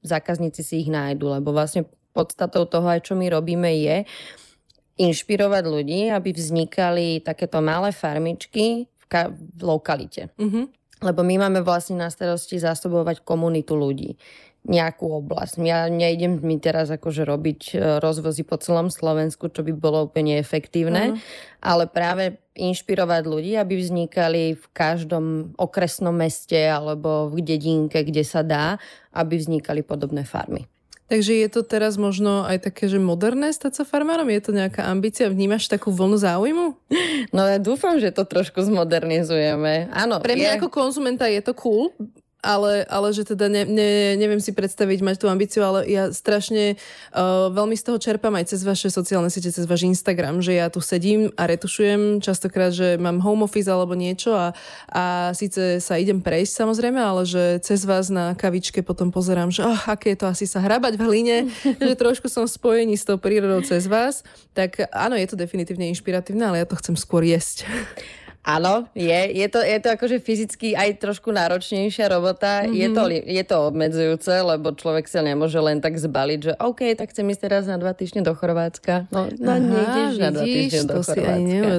zákazníci 0.00 0.64
si 0.64 0.74
ich 0.80 0.88
nájdu, 0.88 1.36
lebo 1.36 1.52
vlastne 1.52 1.84
podstatou 2.16 2.64
toho, 2.64 2.88
aj 2.88 3.04
čo 3.04 3.12
my 3.12 3.28
robíme, 3.28 3.68
je 3.68 4.08
inšpirovať 4.96 5.64
ľudí, 5.68 6.08
aby 6.08 6.32
vznikali 6.32 7.20
takéto 7.20 7.60
malé 7.60 7.92
farmičky 7.92 8.88
v, 8.88 9.04
ka- 9.04 9.28
v 9.28 9.60
lokalite. 9.60 10.32
Mm-hmm. 10.40 10.64
Lebo 11.04 11.20
my 11.20 11.36
máme 11.36 11.60
vlastne 11.60 12.00
na 12.00 12.08
starosti 12.08 12.56
zásobovať 12.56 13.20
komunitu 13.20 13.76
ľudí 13.76 14.16
nejakú 14.66 15.06
oblasť. 15.22 15.62
Ja 15.62 15.86
nejdem 15.86 16.42
mi 16.42 16.58
teraz 16.58 16.90
akože 16.90 17.22
robiť 17.22 17.60
e, 17.72 17.74
rozvozy 18.02 18.42
po 18.42 18.58
celom 18.58 18.90
Slovensku, 18.90 19.46
čo 19.46 19.62
by 19.62 19.72
bolo 19.72 20.10
úplne 20.10 20.42
efektívne, 20.42 21.14
uh-huh. 21.14 21.18
ale 21.62 21.86
práve 21.86 22.42
inšpirovať 22.58 23.22
ľudí, 23.24 23.52
aby 23.54 23.78
vznikali 23.78 24.58
v 24.58 24.64
každom 24.74 25.54
okresnom 25.54 26.12
meste 26.12 26.58
alebo 26.58 27.30
v 27.30 27.46
dedinke, 27.46 28.02
kde 28.02 28.26
sa 28.26 28.42
dá, 28.42 28.76
aby 29.14 29.38
vznikali 29.38 29.86
podobné 29.86 30.26
farmy. 30.26 30.66
Takže 31.06 31.38
je 31.38 31.46
to 31.46 31.62
teraz 31.62 31.94
možno 31.94 32.42
aj 32.42 32.66
také, 32.66 32.90
že 32.90 32.98
moderné 32.98 33.54
stať 33.54 33.78
sa 33.78 33.84
farmárom? 33.86 34.26
Je 34.26 34.42
to 34.42 34.50
nejaká 34.50 34.90
ambícia? 34.90 35.30
Vnímaš 35.30 35.70
takú 35.70 35.94
vlnu 35.94 36.18
záujmu? 36.18 36.66
No 37.30 37.42
ja 37.46 37.62
dúfam, 37.62 38.02
že 38.02 38.10
to 38.10 38.26
trošku 38.26 38.58
zmodernizujeme. 38.66 39.86
Áno. 39.94 40.18
Pre 40.18 40.34
mňa 40.34 40.50
je... 40.50 40.56
ako 40.58 40.66
konzumenta 40.66 41.30
je 41.30 41.38
to 41.46 41.54
cool, 41.54 41.94
ale, 42.46 42.86
ale 42.86 43.10
že 43.10 43.26
teda 43.26 43.50
ne, 43.50 43.66
ne, 43.66 44.14
neviem 44.14 44.38
si 44.38 44.54
predstaviť 44.54 45.02
mať 45.02 45.16
tú 45.18 45.26
ambíciu, 45.26 45.66
ale 45.66 45.82
ja 45.90 46.14
strašne 46.14 46.78
uh, 46.78 47.50
veľmi 47.50 47.74
z 47.74 47.82
toho 47.82 47.98
čerpám 47.98 48.38
aj 48.38 48.54
cez 48.54 48.62
vaše 48.62 48.86
sociálne 48.86 49.26
siete, 49.26 49.50
cez 49.50 49.66
váš 49.66 49.82
Instagram, 49.90 50.38
že 50.38 50.54
ja 50.54 50.70
tu 50.70 50.78
sedím 50.78 51.34
a 51.34 51.50
retušujem 51.50 52.22
častokrát, 52.22 52.70
že 52.70 52.94
mám 53.02 53.18
home 53.18 53.42
office 53.42 53.66
alebo 53.66 53.98
niečo 53.98 54.30
a, 54.30 54.54
a 54.86 55.34
síce 55.34 55.82
sa 55.82 55.98
idem 55.98 56.22
prejsť 56.22 56.62
samozrejme, 56.62 57.00
ale 57.02 57.26
že 57.26 57.58
cez 57.66 57.82
vás 57.82 58.06
na 58.06 58.38
kavičke 58.38 58.86
potom 58.86 59.10
pozerám, 59.10 59.50
že 59.50 59.66
oh, 59.66 59.82
aké 59.90 60.14
je 60.14 60.22
to 60.22 60.30
asi 60.30 60.46
sa 60.46 60.62
hrabať 60.62 60.94
v 60.94 61.02
hline, 61.02 61.38
že 61.82 61.98
trošku 61.98 62.30
som 62.30 62.46
spojení 62.46 62.94
s 62.94 63.02
tou 63.02 63.18
prírodou 63.18 63.58
cez 63.66 63.90
vás, 63.90 64.22
tak 64.54 64.86
áno, 64.94 65.18
je 65.18 65.26
to 65.26 65.34
definitívne 65.34 65.90
inšpiratívne, 65.90 66.46
ale 66.46 66.62
ja 66.62 66.66
to 66.68 66.78
chcem 66.78 66.94
skôr 66.94 67.26
jesť. 67.26 67.66
Áno, 68.46 68.86
je. 68.94 69.34
Je 69.34 69.46
to, 69.50 69.58
je 69.58 69.78
to 69.82 69.88
akože 69.90 70.22
fyzicky 70.22 70.78
aj 70.78 71.02
trošku 71.02 71.34
náročnejšia 71.34 72.06
robota. 72.06 72.62
Mm-hmm. 72.62 72.78
Je, 72.78 72.88
to, 72.94 73.02
je 73.10 73.42
to 73.42 73.56
obmedzujúce, 73.66 74.30
lebo 74.30 74.70
človek 74.70 75.10
sa 75.10 75.18
nemôže 75.18 75.58
len 75.58 75.82
tak 75.82 75.98
zbaliť, 75.98 76.38
že 76.38 76.52
OK, 76.62 76.94
tak 76.94 77.10
chcem 77.10 77.26
ísť 77.26 77.42
teraz 77.42 77.66
na 77.66 77.74
dva 77.74 77.90
týždne 77.90 78.22
do 78.22 78.30
Chorvátska. 78.38 79.10
No, 79.10 79.26
no 79.42 79.50
Aha, 79.50 79.58
nejdeš 79.58 80.14
na 80.22 80.30
dva 80.30 80.46
týždne 80.46 80.82
do 80.86 81.02
Chorvátska. 81.02 81.74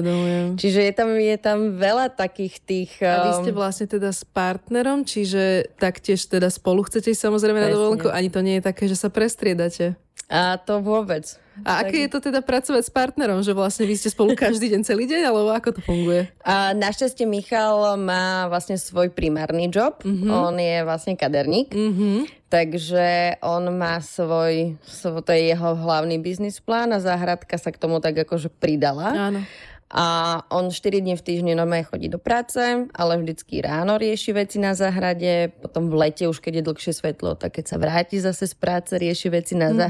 Čiže 0.60 0.80
je 0.84 0.92
tam, 0.92 1.08
je 1.16 1.36
tam 1.40 1.58
veľa 1.80 2.12
takých 2.12 2.54
tých... 2.60 2.92
Um... 3.00 3.16
A 3.16 3.16
vy 3.24 3.32
ste 3.40 3.50
um, 3.50 3.56
vlastne 3.56 3.86
teda 3.88 4.12
s 4.12 4.28
partnerom, 4.28 5.08
čiže 5.08 5.72
taktiež 5.80 6.20
teda 6.28 6.52
spolu 6.52 6.84
chcete 6.84 7.08
ísť 7.16 7.32
samozrejme 7.32 7.64
Presne. 7.64 7.72
na 7.72 7.76
dovolenku. 7.80 8.12
Ani 8.12 8.28
to 8.28 8.44
nie 8.44 8.60
je 8.60 8.68
také, 8.68 8.84
že 8.84 9.00
sa 9.00 9.08
prestriedate. 9.08 9.96
A 10.28 10.60
to 10.60 10.84
vôbec. 10.84 11.40
A 11.64 11.86
aké 11.86 12.06
je 12.06 12.10
to 12.10 12.20
teda 12.22 12.44
pracovať 12.44 12.82
s 12.86 12.92
partnerom, 12.92 13.40
že 13.42 13.56
vlastne 13.56 13.86
vy 13.88 13.94
ste 13.98 14.10
spolu 14.12 14.36
každý 14.38 14.70
deň 14.74 14.80
celý 14.84 15.06
deň, 15.06 15.22
alebo 15.26 15.50
ako 15.54 15.78
to 15.78 15.80
funguje? 15.82 16.28
A 16.44 16.74
našťastie 16.74 17.24
Michal 17.24 17.96
má 17.98 18.46
vlastne 18.52 18.76
svoj 18.76 19.10
primárny 19.14 19.70
job. 19.72 20.02
Mm-hmm. 20.02 20.30
On 20.30 20.54
je 20.54 20.76
vlastne 20.84 21.14
kaderník. 21.14 21.72
Mm-hmm. 21.74 22.18
Takže 22.48 23.38
on 23.44 23.68
má 23.76 24.00
svoj, 24.00 24.80
svoj, 24.88 25.20
to 25.20 25.36
je 25.36 25.52
jeho 25.52 25.76
hlavný 25.76 26.16
biznis 26.16 26.64
plán 26.64 26.96
a 26.96 26.98
záhradka 26.98 27.60
sa 27.60 27.68
k 27.68 27.76
tomu 27.76 28.00
tak 28.00 28.16
akože 28.16 28.48
pridala. 28.48 29.28
Áno. 29.28 29.44
A 29.88 30.40
on 30.52 30.68
4 30.68 31.00
dní 31.00 31.16
v 31.16 31.24
týždni 31.24 31.56
normálne 31.56 31.88
chodí 31.88 32.12
do 32.12 32.20
práce, 32.20 32.60
ale 32.92 33.12
vždycky 33.16 33.64
ráno 33.64 33.96
rieši 33.96 34.36
veci 34.36 34.60
na 34.60 34.76
záhrade, 34.76 35.48
potom 35.64 35.88
v 35.88 35.96
lete 35.96 36.28
už 36.28 36.44
keď 36.44 36.60
je 36.60 36.66
dlhšie 36.68 36.92
svetlo, 36.92 37.40
tak 37.40 37.56
keď 37.56 37.64
sa 37.72 37.76
vráti 37.80 38.20
zase 38.20 38.44
z 38.44 38.52
práce, 38.52 38.92
rieši 38.92 39.32
veci 39.32 39.56
na 39.56 39.72
mm-hmm. 39.72 39.80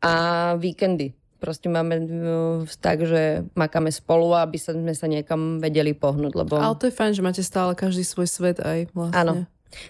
A 0.00 0.12
víkendy. 0.56 1.12
Proste 1.40 1.72
máme 1.72 2.04
no, 2.04 2.68
tak, 2.84 3.00
že 3.08 3.48
makáme 3.56 3.88
spolu, 3.88 4.36
aby 4.36 4.60
sme 4.60 4.92
sa 4.92 5.08
niekam 5.08 5.56
vedeli 5.56 5.96
pohnúť. 5.96 6.32
Lebo... 6.36 6.60
Ale 6.60 6.76
to 6.76 6.88
je 6.88 6.92
fajn, 6.92 7.12
že 7.16 7.24
máte 7.24 7.40
stále 7.40 7.72
každý 7.72 8.04
svoj 8.04 8.28
svet 8.28 8.60
aj 8.60 8.92
vlastne. 8.92 9.16
Áno, 9.16 9.32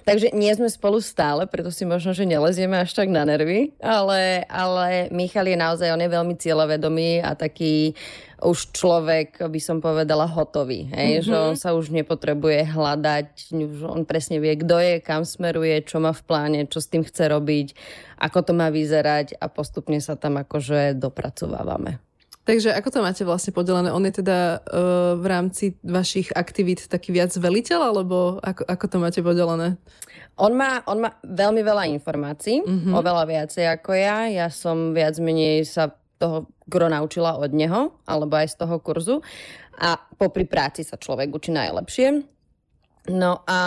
Takže 0.05 0.37
nie 0.37 0.53
sme 0.53 0.69
spolu 0.69 1.01
stále, 1.01 1.49
preto 1.49 1.73
si 1.73 1.89
možno, 1.89 2.13
že 2.13 2.29
nelezieme 2.29 2.77
až 2.77 2.93
tak 2.93 3.09
na 3.09 3.25
nervy, 3.25 3.73
ale, 3.81 4.45
ale 4.47 5.09
Michal 5.09 5.49
je 5.49 5.57
naozaj, 5.57 5.89
on 5.93 6.05
je 6.05 6.11
veľmi 6.13 6.35
cieľavedomý 6.37 7.25
a 7.25 7.33
taký 7.33 7.97
už 8.41 8.73
človek, 8.73 9.37
by 9.37 9.61
som 9.61 9.85
povedala, 9.85 10.25
hotový. 10.25 10.89
Hej? 10.93 11.09
Mm-hmm. 11.21 11.29
Že 11.29 11.37
on 11.37 11.55
sa 11.57 11.77
už 11.77 11.93
nepotrebuje 11.93 12.73
hľadať, 12.73 13.53
už 13.53 13.81
on 13.85 14.03
presne 14.09 14.41
vie, 14.41 14.57
kto 14.57 14.81
je, 14.81 14.95
kam 15.05 15.29
smeruje, 15.29 15.85
čo 15.85 16.01
má 16.01 16.13
v 16.17 16.25
pláne, 16.25 16.61
čo 16.69 16.81
s 16.81 16.89
tým 16.89 17.05
chce 17.05 17.29
robiť, 17.29 17.77
ako 18.21 18.39
to 18.41 18.53
má 18.57 18.73
vyzerať 18.73 19.37
a 19.37 19.49
postupne 19.53 20.01
sa 20.01 20.17
tam 20.17 20.41
akože 20.41 20.97
dopracovávame. 20.97 22.10
Takže 22.41 22.73
ako 22.73 22.89
to 22.89 22.99
máte 23.05 23.23
vlastne 23.23 23.53
podelené? 23.53 23.93
On 23.93 24.01
je 24.01 24.25
teda 24.25 24.65
uh, 24.65 25.15
v 25.21 25.27
rámci 25.29 25.65
vašich 25.85 26.33
aktivít 26.33 26.89
taký 26.89 27.13
viac 27.13 27.31
veliteľ, 27.37 27.93
alebo 27.93 28.41
ako, 28.41 28.65
ako 28.65 28.85
to 28.89 28.97
máte 28.97 29.21
podelené? 29.21 29.77
On 30.41 30.51
má, 30.57 30.81
on 30.89 31.05
má 31.05 31.21
veľmi 31.21 31.61
veľa 31.61 31.85
informácií, 32.01 32.65
mm-hmm. 32.65 32.97
oveľa 32.97 33.25
viacej 33.29 33.65
ako 33.77 33.93
ja. 33.93 34.25
Ja 34.33 34.49
som 34.49 34.97
viac 34.97 35.21
menej 35.21 35.69
sa 35.69 35.93
toho 36.17 36.49
gro 36.65 36.89
naučila 36.89 37.37
od 37.37 37.53
neho, 37.53 37.93
alebo 38.09 38.41
aj 38.41 38.57
z 38.57 38.57
toho 38.65 38.77
kurzu. 38.81 39.17
A 39.81 39.97
popri 39.97 40.49
práci 40.49 40.85
sa 40.85 40.97
človek 40.97 41.33
učí 41.33 41.53
najlepšie. 41.53 42.40
No 43.11 43.43
a 43.51 43.59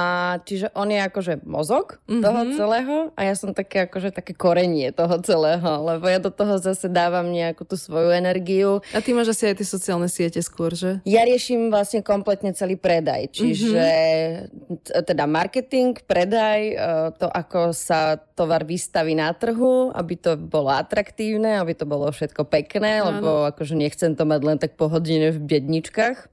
čiže 0.47 0.71
on 0.71 0.87
je 0.87 1.03
akože 1.03 1.43
mozog 1.43 1.99
mm-hmm. 2.07 2.23
toho 2.23 2.41
celého 2.55 2.95
a 3.19 3.21
ja 3.27 3.35
som 3.35 3.51
také 3.51 3.91
akože 3.91 4.15
také 4.15 4.31
korenie 4.31 4.95
toho 4.95 5.19
celého, 5.19 5.83
lebo 5.83 6.07
ja 6.07 6.23
do 6.23 6.31
toho 6.31 6.55
zase 6.55 6.87
dávam 6.87 7.27
nejakú 7.27 7.67
tú 7.67 7.75
svoju 7.75 8.15
energiu. 8.15 8.79
A 8.95 9.03
ty 9.03 9.11
máš 9.11 9.35
asi 9.35 9.51
aj 9.51 9.59
tie 9.59 9.67
sociálne 9.67 10.07
siete 10.07 10.39
skôr, 10.39 10.71
že? 10.71 11.03
Ja 11.03 11.27
riešim 11.27 11.67
vlastne 11.67 11.99
kompletne 11.99 12.55
celý 12.55 12.79
predaj, 12.79 13.35
čiže 13.35 13.83
mm-hmm. 13.83 15.03
teda 15.03 15.27
marketing, 15.27 15.99
predaj, 16.07 16.59
e, 16.71 16.75
to 17.19 17.27
ako 17.27 17.75
sa 17.75 18.15
tovar 18.15 18.63
vystaví 18.63 19.13
na 19.13 19.35
trhu, 19.35 19.91
aby 19.91 20.15
to 20.15 20.39
bolo 20.39 20.71
atraktívne, 20.71 21.59
aby 21.59 21.75
to 21.75 21.83
bolo 21.83 22.07
všetko 22.07 22.47
pekné, 22.47 23.03
Áno. 23.03 23.07
lebo 23.11 23.29
akože 23.51 23.75
nechcem 23.75 24.15
to 24.15 24.23
mať 24.23 24.41
len 24.41 24.57
tak 24.57 24.79
pohodine 24.79 25.35
v 25.35 25.39
biedničkách. 25.43 26.32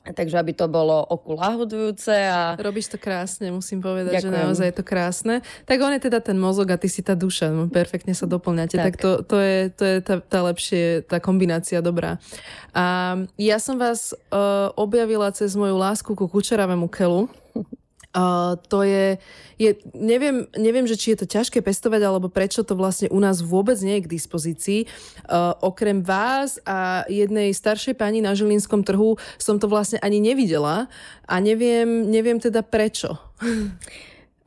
Takže 0.00 0.40
aby 0.40 0.56
to 0.56 0.64
bolo 0.64 1.04
oku 1.04 1.36
lahodujúce 1.36 2.08
a... 2.08 2.56
Robíš 2.56 2.88
to 2.88 2.96
krásne, 2.96 3.52
musím 3.52 3.84
povedať, 3.84 4.16
Ďakujem. 4.16 4.32
že 4.32 4.40
naozaj 4.40 4.66
je 4.72 4.76
to 4.80 4.84
krásne. 4.84 5.34
Tak 5.68 5.76
on 5.76 5.92
je 5.92 6.00
teda 6.00 6.24
ten 6.24 6.40
mozog 6.40 6.72
a 6.72 6.80
ty 6.80 6.88
si 6.88 7.04
tá 7.04 7.12
duša, 7.12 7.52
no, 7.52 7.68
perfektne 7.68 8.16
sa 8.16 8.24
doplňate, 8.24 8.80
tak, 8.80 8.96
tak 8.96 9.02
to, 9.04 9.10
to 9.20 9.36
je, 9.36 9.58
to 9.68 9.84
je 9.84 9.96
tá, 10.00 10.14
tá 10.24 10.40
lepšie, 10.40 11.04
tá 11.04 11.20
kombinácia 11.20 11.84
dobrá. 11.84 12.16
A 12.72 13.16
ja 13.36 13.60
som 13.60 13.76
vás 13.76 14.16
uh, 14.32 14.72
objavila 14.72 15.28
cez 15.36 15.52
moju 15.52 15.76
lásku 15.76 16.08
ku 16.16 16.24
kučeravému 16.24 16.88
kelu 16.88 17.28
To 18.10 18.78
je, 18.82 19.22
je 19.54 19.70
neviem, 19.94 20.42
neviem, 20.58 20.82
že 20.82 20.98
či 20.98 21.14
je 21.14 21.22
to 21.22 21.30
ťažké 21.30 21.62
pestovať, 21.62 22.02
alebo 22.02 22.26
prečo 22.26 22.66
to 22.66 22.74
vlastne 22.74 23.06
u 23.06 23.22
nás 23.22 23.38
vôbec 23.38 23.78
nie 23.86 24.02
je 24.02 24.04
k 24.06 24.12
dispozícii. 24.18 24.80
Uh, 25.30 25.54
okrem 25.62 26.02
vás 26.02 26.58
a 26.66 27.06
jednej 27.06 27.54
staršej 27.54 27.94
pani 27.94 28.18
na 28.18 28.34
Žilinskom 28.34 28.82
trhu 28.82 29.14
som 29.38 29.62
to 29.62 29.70
vlastne 29.70 30.02
ani 30.02 30.18
nevidela 30.18 30.90
a 31.22 31.34
neviem, 31.38 32.10
neviem 32.10 32.42
teda 32.42 32.66
prečo. 32.66 33.14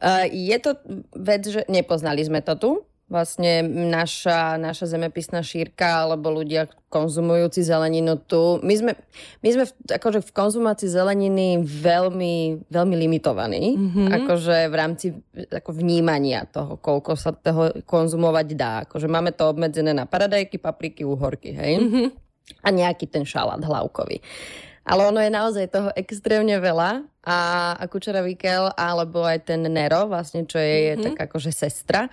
Uh, 0.03 0.27
je 0.27 0.59
to 0.59 0.75
vec, 1.15 1.47
že 1.47 1.63
nepoznali 1.71 2.19
sme 2.27 2.43
to 2.43 2.59
tu, 2.59 2.71
vlastne 3.13 3.61
naša, 3.69 4.57
naša 4.57 4.89
zemepisná 4.89 5.45
šírka 5.45 6.09
alebo 6.09 6.33
ľudia 6.33 6.65
konzumujúci 6.89 7.61
zeleninu 7.61 8.17
tu. 8.17 8.57
My 8.65 8.73
sme, 8.73 8.91
my 9.45 9.49
sme 9.53 9.63
v, 9.69 9.71
akože 9.93 10.25
v 10.25 10.31
konzumácii 10.33 10.89
zeleniny 10.89 11.61
veľmi, 11.61 12.65
veľmi 12.73 12.95
limitovaní, 12.97 13.77
mm-hmm. 13.77 14.07
akože 14.17 14.57
v 14.65 14.75
rámci 14.75 15.05
ako 15.53 15.77
vnímania 15.77 16.49
toho, 16.49 16.81
koľko 16.81 17.13
sa 17.13 17.37
toho 17.37 17.85
konzumovať 17.85 18.47
dá. 18.57 18.73
Akože 18.89 19.05
máme 19.05 19.29
to 19.37 19.45
obmedzené 19.53 19.93
na 19.93 20.09
paradajky, 20.09 20.57
papriky, 20.57 21.05
uhorky, 21.05 21.53
hej? 21.53 21.73
Mm-hmm. 21.77 22.07
A 22.65 22.69
nejaký 22.73 23.05
ten 23.05 23.23
šalát 23.23 23.61
hlavkový. 23.61 24.17
Ale 24.83 25.07
ono 25.07 25.23
je 25.23 25.31
naozaj 25.31 25.71
toho 25.71 25.89
extrémne 25.95 26.59
veľa 26.59 27.07
a, 27.23 27.39
a 27.79 27.83
Kučera 27.87 28.19
Vikel 28.19 28.67
alebo 28.75 29.23
aj 29.23 29.47
ten 29.47 29.63
Nero, 29.63 30.11
vlastne, 30.11 30.43
čo 30.43 30.59
je, 30.59 30.67
mm-hmm. 30.67 30.91
je 30.91 30.95
tak 31.07 31.17
akože 31.31 31.55
sestra, 31.55 32.11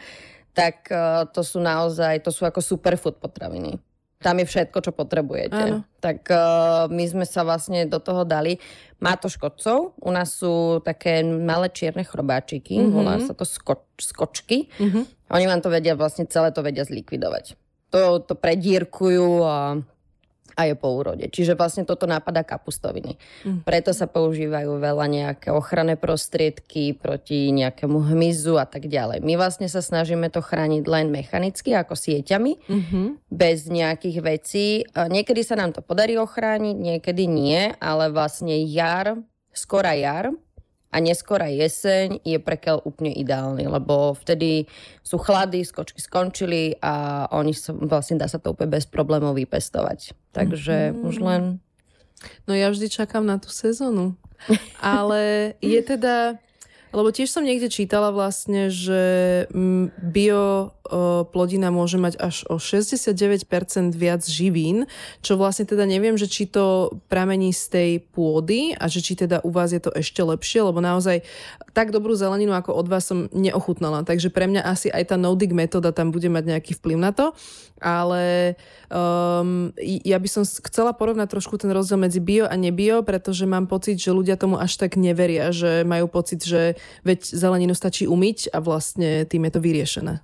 tak 0.52 0.90
uh, 0.90 1.26
to 1.30 1.40
sú 1.40 1.62
naozaj, 1.62 2.22
to 2.22 2.34
sú 2.34 2.44
ako 2.44 2.60
superfood 2.62 3.22
potraviny. 3.22 3.78
Tam 4.20 4.36
je 4.36 4.44
všetko, 4.44 4.84
čo 4.84 4.92
potrebujete. 4.92 5.56
Áno. 5.56 5.88
Tak 5.96 6.28
uh, 6.28 6.92
my 6.92 7.04
sme 7.08 7.24
sa 7.24 7.40
vlastne 7.40 7.88
do 7.88 7.96
toho 8.04 8.28
dali. 8.28 8.60
Má 9.00 9.16
to 9.16 9.32
škodcov. 9.32 9.96
U 9.96 10.10
nás 10.12 10.36
sú 10.36 10.84
také 10.84 11.24
malé 11.24 11.72
čierne 11.72 12.04
chrobáčiky. 12.04 12.84
Mm-hmm. 12.84 12.92
Volá 12.92 13.16
sa 13.24 13.32
to 13.32 13.48
sko- 13.48 13.88
skočky. 13.96 14.68
Mm-hmm. 14.76 15.04
Oni 15.32 15.44
vám 15.48 15.64
to 15.64 15.72
vedia, 15.72 15.96
vlastne 15.96 16.28
celé 16.28 16.52
to 16.52 16.60
vedia 16.60 16.84
zlikvidovať. 16.84 17.56
To, 17.96 18.20
to 18.20 18.36
predírkujú 18.36 19.40
a 19.40 19.80
a 20.56 20.66
je 20.66 20.74
po 20.74 20.90
úrode. 20.94 21.26
Čiže 21.30 21.54
vlastne 21.54 21.86
toto 21.86 22.06
napadá 22.06 22.42
kapustoviny. 22.42 23.18
Mm. 23.46 23.62
Preto 23.62 23.94
sa 23.94 24.10
používajú 24.10 24.80
veľa 24.80 25.06
nejaké 25.06 25.48
ochranné 25.54 25.94
prostriedky 25.94 26.94
proti 26.94 27.54
nejakému 27.54 28.10
hmyzu 28.10 28.58
a 28.58 28.66
tak 28.66 28.90
ďalej. 28.90 29.22
My 29.22 29.38
vlastne 29.38 29.70
sa 29.70 29.82
snažíme 29.82 30.30
to 30.32 30.42
chrániť 30.42 30.82
len 30.86 31.12
mechanicky, 31.14 31.74
ako 31.74 31.94
sieťami, 31.94 32.52
mm-hmm. 32.66 33.06
bez 33.30 33.70
nejakých 33.70 34.18
vecí. 34.20 34.66
Niekedy 34.94 35.42
sa 35.46 35.58
nám 35.58 35.74
to 35.74 35.80
podarí 35.80 36.18
ochrániť, 36.18 36.76
niekedy 36.76 37.24
nie, 37.30 37.72
ale 37.78 38.10
vlastne 38.10 38.54
jar, 38.66 39.18
skora 39.50 39.94
jar, 39.98 40.30
a 40.90 40.96
neskôr 40.98 41.38
aj 41.38 41.54
jeseň 41.54 42.06
je 42.26 42.38
prekel 42.42 42.82
úplne 42.82 43.14
ideálny, 43.14 43.70
lebo 43.70 44.18
vtedy 44.18 44.66
sú 45.06 45.22
chlady, 45.22 45.62
skočky 45.62 46.02
skončili 46.02 46.74
a 46.82 47.26
oni 47.30 47.54
sa, 47.54 47.70
vlastne 47.70 48.18
dá 48.18 48.26
sa 48.26 48.42
to 48.42 48.50
úplne 48.50 48.74
bez 48.74 48.90
problémov 48.90 49.38
vypestovať. 49.38 50.18
Takže 50.34 50.90
mm-hmm. 50.90 51.06
už 51.06 51.16
len... 51.22 51.42
No 52.44 52.52
ja 52.52 52.68
vždy 52.68 52.90
čakám 52.90 53.22
na 53.22 53.38
tú 53.38 53.48
sezónu. 53.48 54.18
Ale 54.82 55.54
je 55.62 55.80
teda 55.84 56.42
lebo 56.90 57.08
tiež 57.14 57.30
som 57.30 57.46
niekde 57.46 57.70
čítala 57.70 58.10
vlastne, 58.10 58.68
že 58.70 59.02
mm, 59.50 59.98
bio 60.00 60.74
plodina 61.30 61.70
môže 61.70 61.96
mať 61.96 62.18
až 62.18 62.42
o 62.50 62.58
69% 62.58 63.46
viac 63.94 64.26
živín, 64.26 64.90
čo 65.22 65.38
vlastne 65.38 65.62
teda 65.62 65.86
neviem, 65.86 66.18
že 66.18 66.26
či 66.26 66.50
to 66.50 66.98
pramení 67.06 67.54
z 67.54 67.64
tej 67.70 67.90
pôdy 68.10 68.74
a 68.74 68.90
že 68.90 68.98
či 68.98 69.14
teda 69.14 69.38
u 69.46 69.54
vás 69.54 69.70
je 69.70 69.78
to 69.78 69.94
ešte 69.94 70.18
lepšie, 70.18 70.66
lebo 70.66 70.82
naozaj 70.82 71.22
tak 71.70 71.94
dobrú 71.94 72.18
zeleninu 72.18 72.50
ako 72.58 72.74
od 72.74 72.86
vás 72.90 73.06
som 73.06 73.30
neochutnala, 73.30 74.02
takže 74.02 74.34
pre 74.34 74.50
mňa 74.50 74.66
asi 74.66 74.90
aj 74.90 75.14
tá 75.14 75.16
no-dig 75.16 75.54
metóda 75.54 75.94
tam 75.94 76.10
bude 76.10 76.26
mať 76.26 76.58
nejaký 76.58 76.72
vplyv 76.82 76.98
na 76.98 77.14
to, 77.14 77.30
ale 77.78 78.58
um, 78.90 79.70
ja 79.80 80.18
by 80.18 80.28
som 80.28 80.42
chcela 80.42 80.90
porovnať 80.90 81.38
trošku 81.38 81.54
ten 81.56 81.70
rozdiel 81.70 82.02
medzi 82.02 82.18
bio 82.18 82.50
a 82.50 82.54
nebio, 82.58 83.06
pretože 83.06 83.46
mám 83.46 83.70
pocit, 83.70 84.02
že 84.02 84.10
ľudia 84.10 84.34
tomu 84.34 84.58
až 84.58 84.74
tak 84.74 84.98
neveria, 84.98 85.54
že 85.54 85.86
majú 85.86 86.10
pocit, 86.10 86.42
že 86.42 86.76
veď 87.02 87.20
zeleninu 87.24 87.74
stačí 87.74 88.06
umyť 88.06 88.54
a 88.54 88.58
vlastne 88.62 89.24
tým 89.26 89.48
je 89.48 89.52
to 89.52 89.60
vyriešené. 89.60 90.14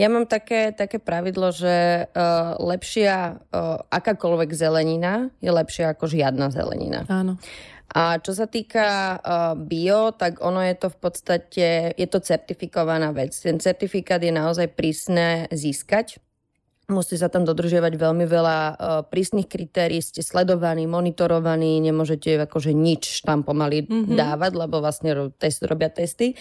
Ja 0.00 0.08
mám 0.08 0.24
také, 0.24 0.72
také 0.72 0.96
pravidlo, 0.96 1.52
že 1.52 2.08
uh, 2.08 2.56
lepšia 2.56 3.36
uh, 3.36 3.84
akákoľvek 3.92 4.50
zelenina 4.56 5.28
je 5.44 5.52
lepšia 5.52 5.92
ako 5.92 6.08
žiadna 6.08 6.48
zelenina. 6.48 7.04
Áno. 7.12 7.36
A 7.92 8.16
čo 8.16 8.32
sa 8.32 8.48
týka 8.48 9.20
uh, 9.20 9.52
bio, 9.52 10.16
tak 10.16 10.40
ono 10.40 10.64
je 10.64 10.74
to 10.80 10.88
v 10.88 10.96
podstate, 10.96 11.68
je 11.92 12.06
to 12.08 12.24
certifikovaná 12.24 13.12
vec. 13.12 13.36
Ten 13.36 13.60
certifikát 13.60 14.16
je 14.24 14.32
naozaj 14.32 14.72
prísne 14.72 15.44
získať 15.52 16.21
Musí 16.92 17.16
sa 17.16 17.32
tam 17.32 17.48
dodržiavať 17.48 17.96
veľmi 17.96 18.24
veľa 18.28 18.58
uh, 18.60 18.74
prísnych 19.08 19.48
kritérií, 19.48 20.04
ste 20.04 20.20
sledovaní, 20.20 20.84
monitorovaní, 20.84 21.80
nemôžete 21.80 22.36
akože 22.44 22.76
nič 22.76 23.24
tam 23.24 23.40
pomaly 23.42 23.88
mm-hmm. 23.88 24.12
dávať, 24.12 24.52
lebo 24.54 24.84
vlastne 24.84 25.32
test, 25.40 25.64
robia 25.64 25.88
testy. 25.88 26.36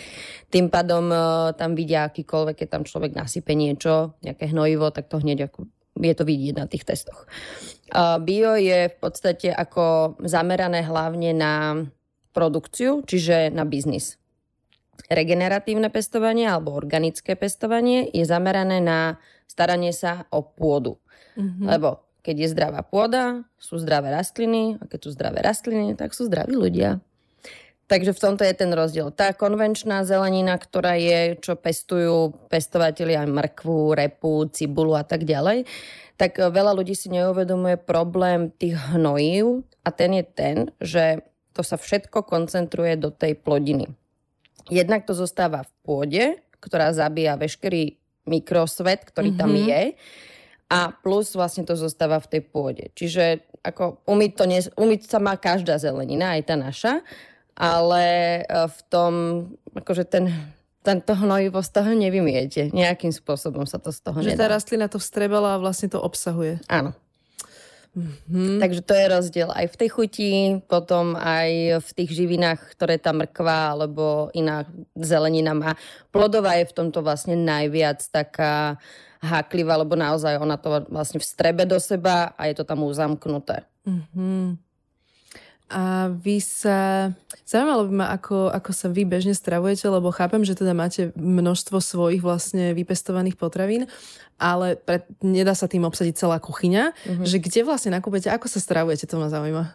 Tým 0.51 0.67
pádom 0.67 1.07
uh, 1.07 1.55
tam 1.55 1.73
vidia 1.73 2.05
akýkoľvek, 2.11 2.55
keď 2.59 2.67
tam 2.67 2.83
človek 2.83 3.15
nasype 3.15 3.55
niečo, 3.55 4.19
nejaké 4.21 4.51
hnojivo, 4.51 4.91
tak 4.91 5.07
to 5.07 5.23
hneď 5.23 5.47
ako 5.47 5.71
je 5.99 6.13
to 6.15 6.23
vidieť 6.23 6.55
na 6.55 6.65
tých 6.67 6.87
testoch. 6.87 7.27
Uh, 7.91 8.19
bio 8.19 8.55
je 8.55 8.87
v 8.91 8.97
podstate 8.99 9.51
ako 9.51 10.15
zamerané 10.23 10.83
hlavne 10.87 11.31
na 11.35 11.83
produkciu, 12.31 13.03
čiže 13.03 13.51
na 13.51 13.67
biznis. 13.67 14.20
Regeneratívne 15.09 15.89
pestovanie 15.89 16.45
alebo 16.45 16.75
organické 16.75 17.33
pestovanie 17.33 18.05
je 18.11 18.27
zamerané 18.27 18.83
na 18.83 19.17
staranie 19.49 19.95
sa 19.95 20.29
o 20.29 20.45
pôdu. 20.45 21.01
Mm-hmm. 21.35 21.65
Lebo 21.67 22.05
keď 22.21 22.35
je 22.37 22.53
zdravá 22.53 22.81
pôda, 22.85 23.43
sú 23.57 23.81
zdravé 23.81 24.13
rastliny 24.13 24.77
a 24.77 24.85
keď 24.85 24.99
sú 25.01 25.09
zdravé 25.11 25.41
rastliny, 25.41 25.97
tak 25.97 26.13
sú 26.13 26.29
zdraví 26.29 26.53
ľudia. 26.53 27.01
Takže 27.91 28.15
v 28.15 28.23
tomto 28.23 28.47
je 28.47 28.55
ten 28.55 28.71
rozdiel. 28.71 29.11
Tá 29.11 29.35
konvenčná 29.35 30.07
zelenina, 30.07 30.55
ktorá 30.55 30.95
je, 30.95 31.35
čo 31.43 31.59
pestujú 31.59 32.31
pestovateľi 32.47 33.19
aj 33.19 33.27
mrkvu, 33.27 33.79
repu, 33.99 34.47
cibulu 34.47 34.95
a 34.95 35.03
tak 35.03 35.27
ďalej, 35.27 35.67
tak 36.15 36.39
veľa 36.39 36.71
ľudí 36.71 36.95
si 36.95 37.11
neuvedomuje 37.11 37.75
problém 37.81 38.47
tých 38.55 38.79
hnojív 38.95 39.67
a 39.83 39.89
ten 39.91 40.15
je 40.15 40.23
ten, 40.23 40.57
že 40.79 41.19
to 41.51 41.67
sa 41.67 41.75
všetko 41.75 42.23
koncentruje 42.23 42.95
do 42.95 43.11
tej 43.11 43.35
plodiny. 43.35 43.91
Jednak 44.69 45.07
to 45.07 45.15
zostáva 45.15 45.65
v 45.65 45.71
pôde, 45.81 46.23
ktorá 46.61 46.93
zabíja 46.93 47.39
veškerý 47.39 47.97
mikrosvet, 48.29 49.07
ktorý 49.07 49.33
mm-hmm. 49.33 49.41
tam 49.41 49.51
mhm. 49.51 49.63
je. 49.65 49.81
A 50.71 50.95
plus 50.95 51.35
vlastne 51.35 51.67
to 51.67 51.75
zostáva 51.75 52.21
v 52.23 52.37
tej 52.37 52.41
pôde. 52.47 52.95
Čiže 52.95 53.43
ako 53.59 54.07
umyť, 54.07 54.31
to 54.39 54.43
nie, 54.47 54.59
umyť 54.79 55.01
sa 55.03 55.19
má 55.19 55.35
každá 55.35 55.75
zelenina, 55.75 56.39
aj 56.39 56.41
tá 56.47 56.55
naša, 56.55 56.93
ale 57.59 58.05
e, 58.41 58.43
v 58.47 58.79
tom, 58.87 59.13
akože 59.75 60.07
ten, 60.07 60.31
tento 60.81 61.11
hnojivo 61.13 61.59
z 61.59 61.69
toho 61.75 61.91
nevymiete. 61.91 62.71
Nejakým 62.71 63.11
spôsobom 63.11 63.67
sa 63.67 63.77
to 63.77 63.91
z 63.91 63.99
toho 63.99 64.23
Že 64.23 64.33
nedá. 64.33 64.47
tá 64.47 64.55
rastlina 64.55 64.87
to 64.87 64.97
vstrebala 64.97 65.59
a 65.59 65.61
vlastne 65.61 65.91
to 65.91 65.99
obsahuje. 65.99 66.63
Áno. 66.71 66.95
Mm-hmm. 67.91 68.63
Takže 68.63 68.81
to 68.87 68.93
je 68.95 69.05
rozdiel 69.11 69.49
aj 69.51 69.67
v 69.67 69.75
tej 69.75 69.89
chuti, 69.91 70.31
potom 70.63 71.19
aj 71.19 71.83
v 71.83 71.89
tých 71.91 72.11
živinách, 72.23 72.71
ktoré 72.71 72.95
tá 72.95 73.11
mrkva 73.11 73.75
alebo 73.75 74.31
iná 74.31 74.63
zelenina 74.95 75.51
má. 75.51 75.75
Plodová 76.07 76.55
je 76.55 76.71
v 76.71 76.75
tomto 76.75 77.03
vlastne 77.03 77.35
najviac 77.35 77.99
taká 78.07 78.79
háklivá, 79.19 79.75
lebo 79.75 79.99
naozaj 79.99 80.39
ona 80.39 80.55
to 80.55 80.87
vlastne 80.87 81.19
vstrebe 81.19 81.67
do 81.67 81.77
seba 81.77 82.31
a 82.39 82.47
je 82.47 82.55
to 82.57 82.63
tam 82.63 82.81
uzamknuté. 82.87 83.67
Mm-hmm. 83.83 84.70
A 85.71 86.11
vy 86.11 86.43
sa... 86.43 87.09
Zaujímalo 87.47 87.87
by 87.87 87.93
ma, 87.95 88.07
ako, 88.11 88.51
ako 88.51 88.71
sa 88.75 88.87
vy 88.91 89.07
bežne 89.07 89.31
stravujete, 89.31 89.87
lebo 89.87 90.11
chápem, 90.11 90.43
že 90.43 90.55
teda 90.59 90.75
máte 90.75 91.15
množstvo 91.15 91.79
svojich 91.79 92.19
vlastne 92.19 92.75
vypestovaných 92.75 93.39
potravín, 93.39 93.87
ale 94.35 94.75
pre, 94.75 95.07
nedá 95.23 95.55
sa 95.55 95.71
tým 95.71 95.87
obsadiť 95.87 96.27
celá 96.27 96.43
kuchyňa. 96.43 96.91
Mm-hmm. 96.91 97.27
Že 97.27 97.37
kde 97.39 97.61
vlastne 97.63 97.91
nakúpete, 97.95 98.27
ako 98.27 98.51
sa 98.51 98.59
stravujete, 98.59 99.07
to 99.07 99.15
ma 99.15 99.31
zaujíma. 99.31 99.71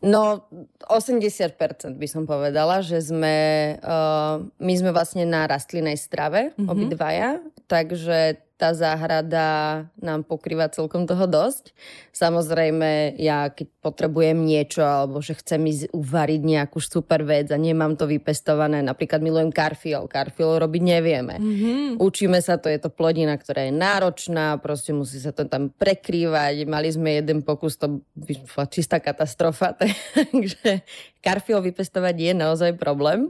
No, 0.00 0.48
80% 0.88 2.00
by 2.00 2.08
som 2.08 2.24
povedala, 2.24 2.80
že 2.80 3.04
sme, 3.04 3.76
uh, 3.84 4.40
my 4.56 4.74
sme 4.76 4.96
vlastne 4.96 5.28
na 5.28 5.44
rastlinnej 5.44 6.00
strave, 6.00 6.56
mm-hmm. 6.56 6.68
obidvaja, 6.68 7.30
takže 7.68 8.40
tá 8.60 8.76
záhrada 8.76 9.88
nám 9.96 10.28
pokrýva 10.28 10.68
celkom 10.68 11.08
toho 11.08 11.24
dosť. 11.24 11.72
Samozrejme, 12.12 13.16
ja 13.16 13.48
keď 13.48 13.72
potrebujem 13.80 14.36
niečo, 14.44 14.84
alebo 14.84 15.24
že 15.24 15.32
chcem 15.40 15.64
ísť 15.64 15.96
uvariť 15.96 16.44
nejakú 16.44 16.76
super 16.76 17.24
vec 17.24 17.48
a 17.48 17.56
nemám 17.56 17.96
to 17.96 18.04
vypestované, 18.04 18.84
napríklad 18.84 19.24
milujem 19.24 19.48
karfiol, 19.48 20.04
karfiol 20.04 20.60
robiť 20.60 20.82
nevieme. 20.84 21.40
Mm-hmm. 21.40 21.96
Učíme 21.96 22.44
sa, 22.44 22.60
to 22.60 22.68
je 22.68 22.76
to 22.76 22.92
plodina, 22.92 23.32
ktorá 23.40 23.64
je 23.64 23.72
náročná, 23.72 24.60
proste 24.60 24.92
musí 24.92 25.16
sa 25.16 25.32
to 25.32 25.48
tam 25.48 25.72
prekrývať. 25.72 26.68
Mali 26.68 26.92
sme 26.92 27.16
jeden 27.16 27.40
pokus, 27.40 27.80
to 27.80 28.04
vyšla 28.20 28.68
čistá 28.68 29.00
katastrofa, 29.00 29.72
takže 29.80 30.84
karfiol 31.20 31.60
vypestovať 31.64 32.16
je 32.16 32.32
naozaj 32.32 32.70
problém. 32.80 33.28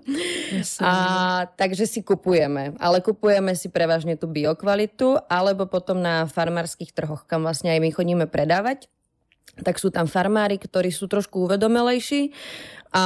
Jasne. 0.51 0.83
A 0.83 0.93
takže 1.55 1.87
si 1.87 2.01
kupujeme. 2.03 2.75
Ale 2.79 3.03
kupujeme 3.03 3.55
si 3.59 3.71
prevažne 3.71 4.15
tú 4.15 4.31
biokvalitu, 4.31 5.19
alebo 5.31 5.67
potom 5.67 5.99
na 5.99 6.27
farmárskych 6.27 6.95
trhoch, 6.95 7.27
kam 7.27 7.47
vlastne 7.47 7.71
aj 7.75 7.81
my 7.83 7.91
chodíme 7.91 8.27
predávať 8.31 8.91
tak 9.61 9.77
sú 9.77 9.93
tam 9.93 10.09
farmári, 10.09 10.57
ktorí 10.57 10.89
sú 10.95 11.11
trošku 11.11 11.45
uvedomelejší 11.45 12.33
a 12.95 13.05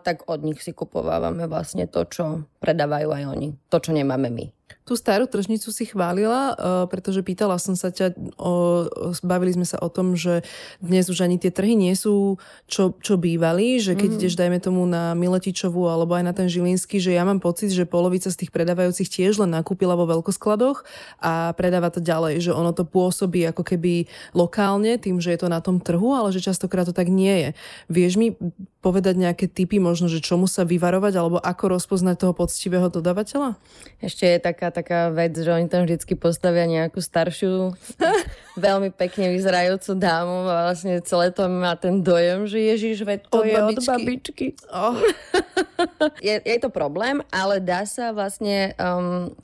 tak 0.00 0.24
od 0.30 0.40
nich 0.44 0.60
si 0.62 0.72
kupovávame 0.72 1.48
vlastne 1.50 1.84
to, 1.88 2.04
čo 2.08 2.24
predávajú 2.62 3.08
aj 3.12 3.24
oni. 3.34 3.48
To, 3.68 3.76
čo 3.82 3.92
nemáme 3.92 4.30
my. 4.32 4.46
Tú 4.88 4.96
starú 4.96 5.28
tržnicu 5.28 5.68
si 5.68 5.84
chválila, 5.84 6.56
uh, 6.56 6.88
pretože 6.88 7.20
pýtala 7.20 7.60
som 7.60 7.76
sa 7.76 7.92
ťa, 7.92 8.16
o, 8.40 8.88
bavili 9.20 9.52
sme 9.52 9.68
sa 9.68 9.76
o 9.84 9.92
tom, 9.92 10.16
že 10.16 10.40
dnes 10.80 11.12
už 11.12 11.28
ani 11.28 11.36
tie 11.36 11.52
trhy 11.52 11.76
nie 11.76 11.92
sú, 11.92 12.40
čo, 12.64 12.96
čo 13.04 13.20
bývali, 13.20 13.76
že 13.76 13.92
keď 13.92 14.08
mm. 14.08 14.16
ideš, 14.16 14.34
dajme 14.40 14.58
tomu, 14.64 14.88
na 14.88 15.12
Miletičovú 15.12 15.84
alebo 15.92 16.16
aj 16.16 16.24
na 16.24 16.32
ten 16.32 16.48
Žilinský, 16.48 16.96
že 17.04 17.12
ja 17.12 17.28
mám 17.28 17.36
pocit, 17.44 17.68
že 17.68 17.84
polovica 17.84 18.32
z 18.32 18.40
tých 18.40 18.48
predávajúcich 18.48 19.12
tiež 19.12 19.44
len 19.44 19.52
nakúpila 19.52 19.92
vo 19.92 20.08
veľkoskladoch 20.08 20.88
a 21.20 21.52
predáva 21.52 21.92
to 21.92 22.00
ďalej, 22.00 22.40
že 22.40 22.56
ono 22.56 22.72
to 22.72 22.88
pôsobí 22.88 23.44
ako 23.44 23.60
keby 23.60 24.08
lokálne, 24.32 24.96
tým, 24.96 25.20
že 25.20 25.36
je 25.36 25.44
to 25.44 25.52
na 25.52 25.60
tom 25.60 25.84
trhu, 25.84 26.16
ale 26.16 26.32
že 26.32 26.40
častokrát 26.40 26.88
to 26.88 26.96
tak 26.96 27.12
nie 27.12 27.36
je. 27.36 27.48
Vieš 27.92 28.16
mi 28.16 28.32
povedať 28.78 29.18
nejaké 29.18 29.50
typy 29.50 29.82
možno, 29.82 30.06
že 30.06 30.22
čomu 30.22 30.46
sa 30.46 30.62
vyvarovať 30.62 31.14
alebo 31.18 31.38
ako 31.42 31.74
rozpoznať 31.74 32.16
toho 32.22 32.34
poctivého 32.34 32.86
dodávateľa? 32.86 33.58
Ešte 33.98 34.24
je 34.26 34.38
taká, 34.38 34.70
taká 34.70 35.10
vec, 35.10 35.34
že 35.34 35.50
oni 35.50 35.66
tam 35.66 35.82
vždy 35.82 36.14
postavia 36.14 36.62
nejakú 36.70 37.02
staršiu, 37.02 37.74
veľmi 38.58 38.94
pekne 38.94 39.34
vyzerajúcu 39.34 39.90
dámu 39.98 40.46
a 40.46 40.70
vlastne 40.70 41.02
celé 41.02 41.34
to 41.34 41.50
má 41.50 41.74
ten 41.74 42.06
dojem, 42.06 42.46
že 42.46 42.58
Ježiš, 42.62 43.02
veď 43.02 43.18
to 43.26 43.42
od 43.42 43.46
je 43.46 43.54
babičky. 43.58 43.78
od 43.78 43.84
babičky. 43.90 44.46
Oh. 44.70 44.96
je, 46.26 46.34
je 46.38 46.56
to 46.62 46.70
problém, 46.70 47.18
ale 47.34 47.58
dá 47.58 47.82
sa 47.82 48.14
vlastne 48.14 48.78
um, 48.78 49.34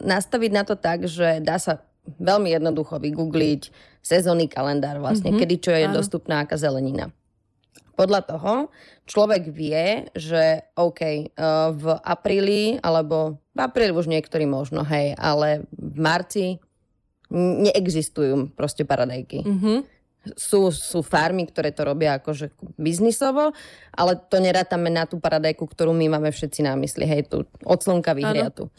nastaviť 0.00 0.50
na 0.52 0.64
to 0.64 0.80
tak, 0.80 1.04
že 1.04 1.44
dá 1.44 1.60
sa 1.60 1.84
veľmi 2.16 2.48
jednoducho 2.56 2.96
vygoogliť 2.96 3.68
sezónny 4.00 4.48
kalendár 4.48 4.96
vlastne, 4.96 5.36
mm-hmm. 5.36 5.42
kedy 5.44 5.54
čo 5.60 5.72
je 5.76 5.84
Áno. 5.84 6.00
dostupná 6.00 6.48
aká 6.48 6.56
zelenina. 6.56 7.12
Podľa 7.98 8.20
toho 8.22 8.52
človek 9.10 9.50
vie, 9.50 10.06
že 10.14 10.62
OK, 10.78 11.02
eh, 11.02 11.26
v 11.74 11.84
apríli, 11.98 12.78
alebo 12.78 13.42
v 13.52 13.58
apríli 13.58 13.90
už 13.90 14.06
niektorí 14.06 14.46
možno, 14.46 14.86
hej, 14.86 15.18
ale 15.18 15.66
v 15.74 15.98
marci 15.98 16.46
neexistujú 17.34 18.54
proste 18.54 18.86
paradajky. 18.86 19.44
Mm-hmm. 19.44 19.78
Sú, 20.36 20.68
sú 20.70 21.00
farmy, 21.00 21.48
ktoré 21.48 21.72
to 21.72 21.88
robia 21.88 22.20
akože 22.20 22.52
biznisovo, 22.76 23.56
ale 23.92 24.12
to 24.28 24.36
nerátame 24.40 24.92
na 24.92 25.08
tú 25.08 25.16
paradajku, 25.16 25.64
ktorú 25.64 25.96
my 25.96 26.18
máme 26.18 26.30
všetci 26.32 26.64
na 26.64 26.76
mysli, 26.76 27.08
hej, 27.08 27.28
tu 27.28 27.48
od 27.64 27.80
slnka 27.80 28.12
vyhriatu. 28.12 28.68
Ano. 28.68 28.74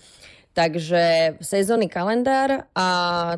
Takže 0.49 1.37
sezónny 1.39 1.87
kalendár 1.87 2.67
a 2.73 2.87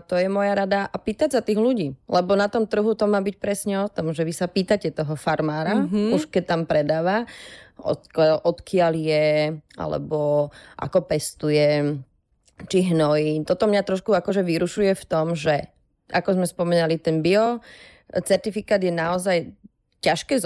to 0.08 0.16
je 0.16 0.32
moja 0.32 0.56
rada 0.56 0.88
a 0.88 0.96
pýtať 0.96 1.38
sa 1.38 1.42
tých 1.44 1.60
ľudí. 1.60 1.94
Lebo 2.08 2.34
na 2.40 2.48
tom 2.48 2.66
trhu 2.66 2.96
to 2.96 3.06
má 3.06 3.20
byť 3.20 3.36
presne 3.38 3.84
o 3.84 3.92
tom, 3.92 4.16
že 4.16 4.24
vy 4.24 4.34
sa 4.34 4.48
pýtate 4.48 4.90
toho 4.96 5.14
farmára, 5.20 5.86
mm-hmm. 5.86 6.16
už 6.18 6.32
keď 6.32 6.44
tam 6.48 6.62
predáva, 6.64 7.28
od, 7.78 8.02
odkiaľ 8.48 8.94
je, 8.96 9.28
alebo 9.76 10.50
ako 10.80 11.00
pestuje, 11.06 12.00
či 12.72 12.80
hnojí. 12.94 13.44
Toto 13.44 13.68
mňa 13.68 13.82
trošku 13.84 14.14
akože 14.16 14.42
vyrušuje 14.46 14.94
v 14.96 15.06
tom, 15.06 15.34
že 15.36 15.68
ako 16.12 16.40
sme 16.42 16.48
spomínali, 16.48 16.96
ten 17.02 17.24
bio 17.24 17.60
certifikát 18.20 18.84
je 18.84 18.92
naozaj 18.92 19.38
ťažké 20.02 20.42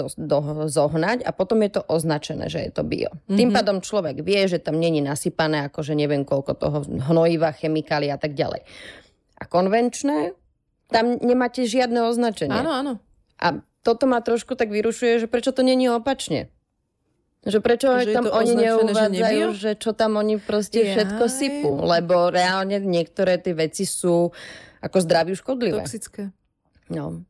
zohnať 0.68 1.24
a 1.24 1.30
potom 1.32 1.64
je 1.64 1.80
to 1.80 1.82
označené, 1.88 2.52
že 2.52 2.60
je 2.68 2.70
to 2.76 2.84
bio. 2.84 3.08
Mm-hmm. 3.08 3.38
Tým 3.40 3.50
pádom 3.56 3.76
človek 3.80 4.20
vie, 4.20 4.44
že 4.44 4.60
tam 4.60 4.76
není 4.76 5.00
nasypané 5.00 5.72
akože 5.72 5.96
neviem 5.96 6.28
koľko 6.28 6.52
toho 6.52 6.78
hnojiva, 6.84 7.56
chemikálie 7.56 8.12
a 8.12 8.20
tak 8.20 8.36
ďalej. 8.36 8.68
A 9.40 9.44
konvenčné, 9.48 10.36
tam 10.92 11.16
nemáte 11.18 11.64
žiadne 11.64 12.04
označenie. 12.04 12.52
Áno, 12.52 12.72
áno. 12.72 12.92
A 13.40 13.60
toto 13.80 14.04
ma 14.04 14.20
trošku 14.20 14.54
tak 14.54 14.68
vyrušuje, 14.68 15.24
že 15.24 15.26
prečo 15.26 15.56
to 15.56 15.64
není 15.64 15.88
opačne. 15.88 16.52
Že 17.46 17.62
prečo 17.62 17.86
že 18.02 18.10
tam 18.10 18.26
oni 18.26 18.58
neuvádzajú, 18.58 19.46
že, 19.54 19.58
že 19.62 19.70
čo 19.78 19.94
tam 19.94 20.18
oni 20.18 20.42
proste 20.42 20.82
Jaj. 20.82 20.90
všetko 20.98 21.24
sypú. 21.30 21.70
Lebo 21.78 22.26
reálne 22.34 22.82
niektoré 22.82 23.38
tie 23.38 23.54
veci 23.54 23.86
sú 23.86 24.34
ako 24.82 24.96
zdraví 24.98 25.38
škodlivé. 25.38 25.86
Toxické. 25.86 26.34
No. 26.90 27.22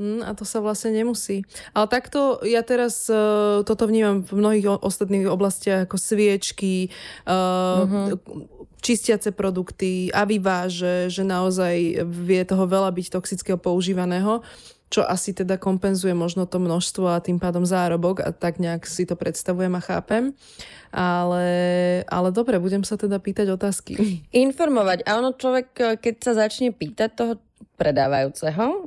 Mm, 0.00 0.24
a 0.24 0.32
to 0.32 0.48
sa 0.48 0.64
vlastne 0.64 0.96
nemusí. 0.96 1.44
Ale 1.76 1.86
takto 1.86 2.40
ja 2.48 2.64
teraz 2.64 3.06
uh, 3.12 3.60
toto 3.60 3.84
vnímam 3.84 4.24
v 4.24 4.32
mnohých 4.40 4.66
o, 4.72 4.76
ostatných 4.80 5.28
oblastiach 5.28 5.84
ako 5.84 6.00
sviečky, 6.00 6.88
uh, 7.28 7.84
uh-huh. 7.84 8.16
čistiace 8.80 9.36
produkty, 9.36 10.08
aviváže, 10.08 11.12
že 11.12 11.22
naozaj 11.22 12.08
vie 12.08 12.42
toho 12.48 12.64
veľa 12.64 12.88
byť 12.88 13.06
toxického 13.12 13.60
používaného 13.60 14.40
čo 14.92 15.00
asi 15.08 15.32
teda 15.32 15.56
kompenzuje 15.56 16.12
možno 16.12 16.44
to 16.44 16.60
množstvo 16.60 17.16
a 17.16 17.24
tým 17.24 17.40
pádom 17.40 17.64
zárobok 17.64 18.20
a 18.20 18.28
tak 18.28 18.60
nejak 18.60 18.84
si 18.84 19.08
to 19.08 19.16
predstavujem 19.16 19.72
a 19.72 19.80
chápem. 19.80 20.36
Ale, 20.92 21.48
ale 22.04 22.28
dobre, 22.28 22.60
budem 22.60 22.84
sa 22.84 23.00
teda 23.00 23.16
pýtať 23.16 23.48
otázky. 23.56 23.96
Informovať. 24.28 25.08
A 25.08 25.16
ono 25.16 25.32
človek, 25.32 25.96
keď 25.96 26.14
sa 26.20 26.32
začne 26.44 26.76
pýtať 26.76 27.16
toho 27.16 27.40
predávajúceho. 27.82 28.86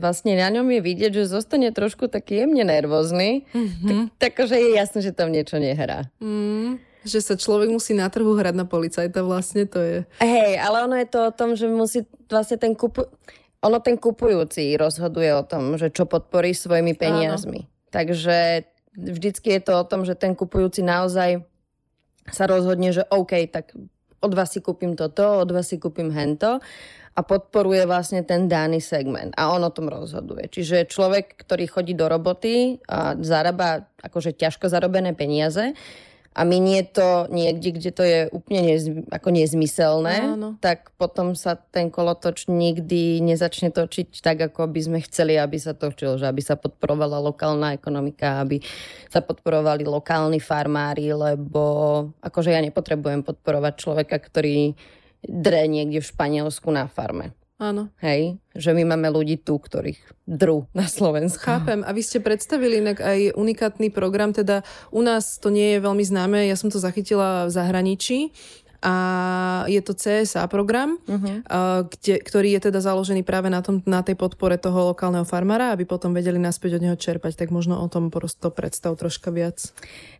Vlastne 0.00 0.40
na 0.40 0.48
ňom 0.48 0.64
je 0.72 0.80
vidieť, 0.80 1.12
že 1.12 1.28
zostane 1.28 1.68
trošku 1.76 2.08
taký 2.08 2.48
jemne 2.48 2.64
nervózny. 2.64 3.44
Mm-hmm. 3.52 4.16
Tak, 4.16 4.40
takže 4.40 4.56
je 4.56 4.70
jasné, 4.80 4.98
že 5.04 5.12
tam 5.12 5.28
niečo 5.28 5.60
nehrá. 5.60 6.08
Mm. 6.24 6.80
Že 7.04 7.20
sa 7.20 7.34
človek 7.36 7.68
musí 7.68 7.92
na 7.92 8.08
trhu 8.08 8.32
hrať 8.32 8.56
na 8.56 8.64
policajta 8.64 9.20
vlastne, 9.20 9.68
to 9.68 9.80
je... 9.80 9.96
Hej, 10.24 10.56
ale 10.56 10.88
ono 10.88 10.96
je 10.96 11.08
to 11.08 11.28
o 11.28 11.32
tom, 11.36 11.52
že 11.52 11.68
musí 11.68 12.08
vlastne 12.32 12.56
ten 12.56 12.72
kupu... 12.72 13.04
Ono 13.60 13.76
ten 13.84 14.00
kupujúci 14.00 14.72
rozhoduje 14.80 15.36
o 15.36 15.44
tom, 15.44 15.76
že 15.76 15.92
čo 15.92 16.08
podporí 16.08 16.56
svojimi 16.56 16.96
peniazmi. 16.96 17.68
Áno. 17.68 17.92
Takže 17.92 18.64
vždycky 18.96 19.60
je 19.60 19.60
to 19.60 19.76
o 19.76 19.84
tom, 19.84 20.08
že 20.08 20.16
ten 20.16 20.32
kupujúci 20.32 20.80
naozaj 20.80 21.44
sa 22.32 22.48
rozhodne, 22.48 22.88
že 22.88 23.04
OK, 23.12 23.52
tak 23.52 23.76
od 24.20 24.32
vás 24.32 24.52
si 24.52 24.64
kúpim 24.64 24.96
toto, 24.96 25.44
od 25.44 25.48
vás 25.52 25.68
si 25.68 25.76
kúpim 25.76 26.12
hento 26.12 26.60
a 27.20 27.26
podporuje 27.26 27.84
vlastne 27.84 28.24
ten 28.24 28.48
daný 28.48 28.80
segment 28.80 29.36
a 29.36 29.52
on 29.52 29.60
o 29.60 29.68
tom 29.68 29.92
rozhoduje. 29.92 30.48
Čiže 30.48 30.88
človek, 30.88 31.36
ktorý 31.44 31.68
chodí 31.68 31.92
do 31.92 32.08
roboty 32.08 32.80
a 32.88 33.12
zarába 33.20 33.84
akože 34.00 34.32
ťažko 34.32 34.72
zarobené 34.72 35.12
peniaze 35.12 35.76
a 36.32 36.46
minie 36.48 36.80
to 36.86 37.28
niekde, 37.28 37.76
kde 37.76 37.90
to 37.92 38.02
je 38.06 38.18
úplne 38.32 38.62
nez, 38.72 38.88
ako 39.12 39.28
nezmyselné, 39.34 40.16
Áno. 40.32 40.56
tak 40.64 40.94
potom 40.96 41.36
sa 41.36 41.58
ten 41.58 41.92
kolotoč 41.92 42.48
nikdy 42.48 43.20
nezačne 43.20 43.68
točiť 43.68 44.24
tak, 44.24 44.38
ako 44.48 44.70
by 44.70 44.80
sme 44.80 44.98
chceli, 45.04 45.36
aby 45.36 45.60
sa 45.60 45.76
točil, 45.76 46.16
že 46.16 46.24
aby 46.24 46.40
sa 46.40 46.56
podporovala 46.56 47.20
lokálna 47.20 47.76
ekonomika, 47.76 48.40
aby 48.40 48.62
sa 49.12 49.20
podporovali 49.20 49.84
lokálni 49.84 50.40
farmári, 50.40 51.12
lebo 51.12 51.64
akože 52.24 52.54
ja 52.54 52.62
nepotrebujem 52.64 53.26
podporovať 53.26 53.74
človeka, 53.76 54.16
ktorý 54.16 54.72
dre 55.24 55.68
niekde 55.68 56.00
v 56.00 56.10
Španielsku 56.10 56.68
na 56.72 56.88
farme. 56.88 57.36
Áno. 57.60 57.92
Hej, 58.00 58.40
že 58.56 58.72
my 58.72 58.88
máme 58.88 59.12
ľudí 59.12 59.36
tu, 59.36 59.60
ktorých 59.60 60.00
dru 60.24 60.64
na 60.72 60.88
Slovensku. 60.88 61.44
Chápem. 61.44 61.84
A 61.84 61.92
vy 61.92 62.00
ste 62.00 62.24
predstavili 62.24 62.80
inak 62.80 63.04
aj 63.04 63.36
unikátny 63.36 63.92
program, 63.92 64.32
teda 64.32 64.64
u 64.88 65.04
nás 65.04 65.36
to 65.36 65.52
nie 65.52 65.76
je 65.76 65.84
veľmi 65.84 66.00
známe, 66.00 66.48
ja 66.48 66.56
som 66.56 66.72
to 66.72 66.80
zachytila 66.80 67.44
v 67.44 67.52
zahraničí 67.52 68.32
a 68.80 68.94
je 69.68 69.80
to 69.84 69.92
CSA 69.92 70.48
program, 70.48 70.96
uh-huh. 71.04 71.44
kde, 71.84 72.24
ktorý 72.24 72.56
je 72.56 72.60
teda 72.72 72.80
založený 72.80 73.20
práve 73.28 73.52
na, 73.52 73.60
tom, 73.60 73.84
na 73.84 74.00
tej 74.00 74.16
podpore 74.16 74.56
toho 74.56 74.96
lokálneho 74.96 75.28
farmára, 75.28 75.76
aby 75.76 75.84
potom 75.84 76.16
vedeli 76.16 76.40
naspäť 76.40 76.80
od 76.80 76.84
neho 76.88 76.96
čerpať. 76.96 77.36
Tak 77.36 77.52
možno 77.52 77.76
o 77.76 77.86
tom 77.92 78.08
prosto 78.08 78.48
predstav 78.48 78.96
troška 78.96 79.28
viac. 79.28 79.60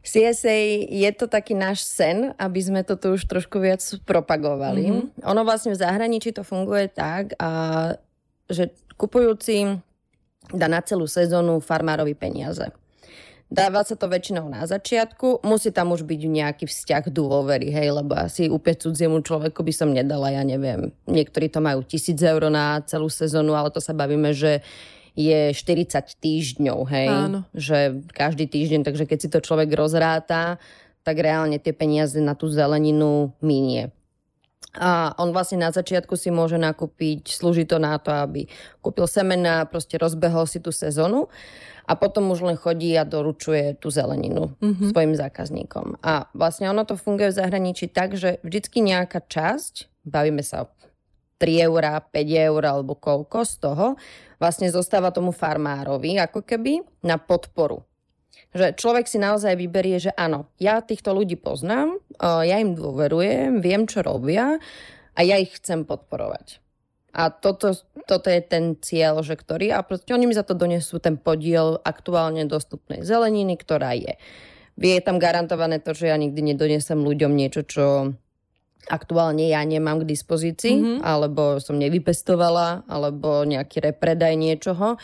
CSA 0.05 0.85
je 0.89 1.11
to 1.17 1.25
taký 1.25 1.57
náš 1.57 1.89
sen, 1.89 2.37
aby 2.37 2.61
sme 2.61 2.81
to 2.85 3.01
tu 3.01 3.17
už 3.17 3.25
trošku 3.25 3.61
viac 3.61 3.81
propagovali. 4.05 4.83
Uh-huh. 4.93 5.05
Ono 5.25 5.43
vlastne 5.45 5.73
v 5.73 5.81
zahraničí 5.81 6.37
to 6.37 6.45
funguje 6.45 6.93
tak, 6.93 7.33
a, 7.41 7.97
že 8.53 8.77
kupujúci 9.01 9.81
dá 10.53 10.67
na 10.69 10.83
celú 10.83 11.09
sezónu 11.09 11.63
farmárovi 11.63 12.13
peniaze. 12.13 12.69
Dáva 13.51 13.83
sa 13.83 13.99
to 13.99 14.07
väčšinou 14.07 14.47
na 14.47 14.63
začiatku, 14.63 15.43
musí 15.43 15.75
tam 15.75 15.91
už 15.91 16.07
byť 16.07 16.21
nejaký 16.23 16.65
vzťah 16.71 17.11
dôvery, 17.11 17.75
hej, 17.75 17.91
lebo 17.91 18.15
asi 18.15 18.47
úplne 18.47 18.79
cudziemu 18.79 19.19
človeku 19.27 19.67
by 19.67 19.73
som 19.75 19.91
nedala, 19.91 20.31
ja 20.31 20.47
neviem. 20.47 20.95
Niektorí 21.11 21.51
to 21.51 21.59
majú 21.59 21.83
tisíc 21.83 22.23
eur 22.23 22.47
na 22.47 22.79
celú 22.87 23.11
sezónu, 23.11 23.59
ale 23.59 23.75
to 23.75 23.83
sa 23.83 23.91
bavíme, 23.91 24.31
že 24.31 24.63
je 25.19 25.51
40 25.51 25.99
týždňov, 26.23 26.79
hej. 26.95 27.11
Áno. 27.11 27.43
Že 27.51 28.07
každý 28.15 28.47
týždeň, 28.47 28.87
takže 28.87 29.05
keď 29.11 29.19
si 29.19 29.29
to 29.29 29.43
človek 29.43 29.75
rozráta, 29.75 30.63
tak 31.03 31.19
reálne 31.19 31.59
tie 31.59 31.75
peniaze 31.75 32.23
na 32.23 32.39
tú 32.39 32.47
zeleninu 32.47 33.35
minie. 33.43 33.91
A 34.79 35.11
on 35.19 35.35
vlastne 35.35 35.59
na 35.59 35.75
začiatku 35.75 36.15
si 36.15 36.31
môže 36.31 36.55
nakúpiť, 36.55 37.27
slúži 37.27 37.67
to 37.67 37.83
na 37.83 37.99
to, 37.99 38.15
aby 38.15 38.47
kúpil 38.79 39.11
semena, 39.11 39.67
proste 39.67 39.99
rozbehol 39.99 40.47
si 40.47 40.63
tú 40.63 40.71
sezónu 40.71 41.27
a 41.91 41.99
potom 41.99 42.31
už 42.31 42.47
len 42.47 42.55
chodí 42.55 42.95
a 42.95 43.03
doručuje 43.03 43.75
tú 43.83 43.91
zeleninu 43.91 44.55
mm-hmm. 44.63 44.95
svojim 44.95 45.19
zákazníkom. 45.19 45.99
A 46.07 46.31
vlastne 46.39 46.71
ono 46.71 46.87
to 46.87 46.95
funguje 46.95 47.35
v 47.35 47.39
zahraničí 47.43 47.91
tak, 47.91 48.15
že 48.15 48.39
vždycky 48.47 48.79
nejaká 48.79 49.27
časť, 49.27 50.07
bavíme 50.07 50.47
sa 50.47 50.71
o 50.71 50.71
3 51.43 51.67
eur, 51.67 51.83
5 52.07 52.15
eur 52.53 52.63
alebo 52.63 52.95
koľko 52.95 53.43
z 53.43 53.55
toho, 53.59 53.87
vlastne 54.39 54.71
zostáva 54.71 55.11
tomu 55.11 55.35
farmárovi 55.35 56.21
ako 56.23 56.47
keby 56.47 56.85
na 57.03 57.19
podporu 57.19 57.83
že 58.51 58.75
človek 58.75 59.07
si 59.07 59.23
naozaj 59.23 59.55
vyberie, 59.55 60.03
že 60.03 60.11
áno, 60.19 60.51
ja 60.59 60.83
týchto 60.83 61.15
ľudí 61.15 61.39
poznám, 61.39 62.03
ja 62.21 62.57
im 62.59 62.75
dôverujem, 62.75 63.63
viem, 63.63 63.87
čo 63.87 64.03
robia 64.03 64.59
a 65.15 65.21
ja 65.23 65.39
ich 65.39 65.55
chcem 65.63 65.87
podporovať. 65.87 66.59
A 67.11 67.35
toto, 67.35 67.75
toto 68.07 68.31
je 68.31 68.39
ten 68.39 68.79
cieľ, 68.79 69.27
že 69.27 69.35
ktorý, 69.35 69.75
a 69.75 69.83
proste 69.83 70.15
oni 70.15 70.31
mi 70.31 70.35
za 70.35 70.47
to 70.47 70.55
donesú 70.55 71.03
ten 71.03 71.19
podiel 71.19 71.83
aktuálne 71.83 72.47
dostupnej 72.47 73.03
zeleniny, 73.03 73.59
ktorá 73.59 73.99
je. 73.99 74.15
Je 74.79 75.03
tam 75.03 75.19
garantované 75.19 75.83
to, 75.83 75.91
že 75.91 76.09
ja 76.09 76.17
nikdy 76.17 76.55
nedonesem 76.55 77.03
ľuďom 77.03 77.35
niečo, 77.35 77.67
čo 77.67 77.87
aktuálne 78.89 79.45
ja 79.51 79.61
nemám 79.61 80.03
k 80.03 80.09
dispozícii, 80.09 80.75
mm-hmm. 80.79 80.99
alebo 81.05 81.61
som 81.61 81.77
nevypestovala, 81.77 82.89
alebo 82.89 83.45
nejaký 83.45 83.83
repredaj 83.91 84.35
niečoho. 84.41 84.97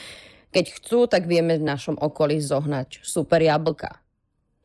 Keď 0.54 0.64
chcú, 0.80 0.98
tak 1.10 1.26
vieme 1.28 1.58
v 1.58 1.66
našom 1.66 1.98
okolí 1.98 2.38
zohnať 2.40 3.02
super 3.02 3.42
jablka. 3.42 4.00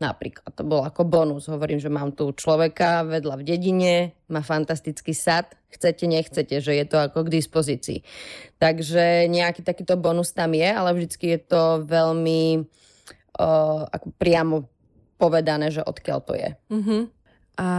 Napríklad, 0.02 0.58
to 0.58 0.66
bolo 0.66 0.82
ako 0.82 1.06
bonus. 1.06 1.46
Hovorím, 1.46 1.78
že 1.78 1.94
mám 1.94 2.10
tu 2.18 2.34
človeka 2.34 3.06
vedľa 3.06 3.38
v 3.38 3.46
dedine, 3.46 3.94
má 4.34 4.42
fantastický 4.42 5.14
sad, 5.14 5.54
chcete, 5.70 6.10
nechcete, 6.10 6.58
že 6.58 6.74
je 6.74 6.86
to 6.90 6.98
ako 6.98 7.30
k 7.30 7.34
dispozícii. 7.38 8.00
Takže 8.58 9.30
nejaký 9.30 9.62
takýto 9.62 10.02
bonus 10.02 10.34
tam 10.34 10.58
je, 10.58 10.66
ale 10.66 10.90
vždycky 10.98 11.38
je 11.38 11.40
to 11.46 11.86
veľmi 11.86 12.66
uh, 13.38 13.86
ako 13.94 14.08
priamo 14.18 14.66
povedané, 15.22 15.70
že 15.70 15.86
odkiaľ 15.86 16.20
to 16.26 16.34
je. 16.34 16.50
Mm-hmm. 16.74 17.02
A 17.60 17.70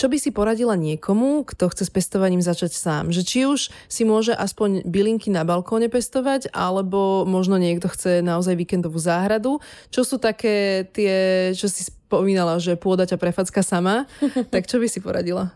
čo 0.00 0.08
by 0.08 0.16
si 0.16 0.32
poradila 0.32 0.74
niekomu, 0.80 1.44
kto 1.44 1.68
chce 1.68 1.84
s 1.86 1.92
pestovaním 1.92 2.40
začať 2.40 2.72
sám? 2.72 3.04
Že 3.12 3.22
či 3.22 3.40
už 3.44 3.60
si 3.86 4.02
môže 4.08 4.32
aspoň 4.32 4.88
bylinky 4.88 5.28
na 5.28 5.44
balkóne 5.44 5.92
pestovať, 5.92 6.48
alebo 6.56 7.28
možno 7.28 7.60
niekto 7.60 7.92
chce 7.92 8.24
naozaj 8.24 8.56
víkendovú 8.56 8.96
záhradu. 8.96 9.60
Čo 9.92 10.02
sú 10.08 10.16
také 10.16 10.88
tie, 10.96 11.52
čo 11.52 11.68
si 11.68 11.99
spomínala, 12.10 12.58
že 12.58 12.74
pôda 12.74 13.06
ťa 13.06 13.22
prefacka 13.22 13.62
sama, 13.62 14.10
tak 14.52 14.66
čo 14.66 14.82
by 14.82 14.90
si 14.90 14.98
poradila? 14.98 15.54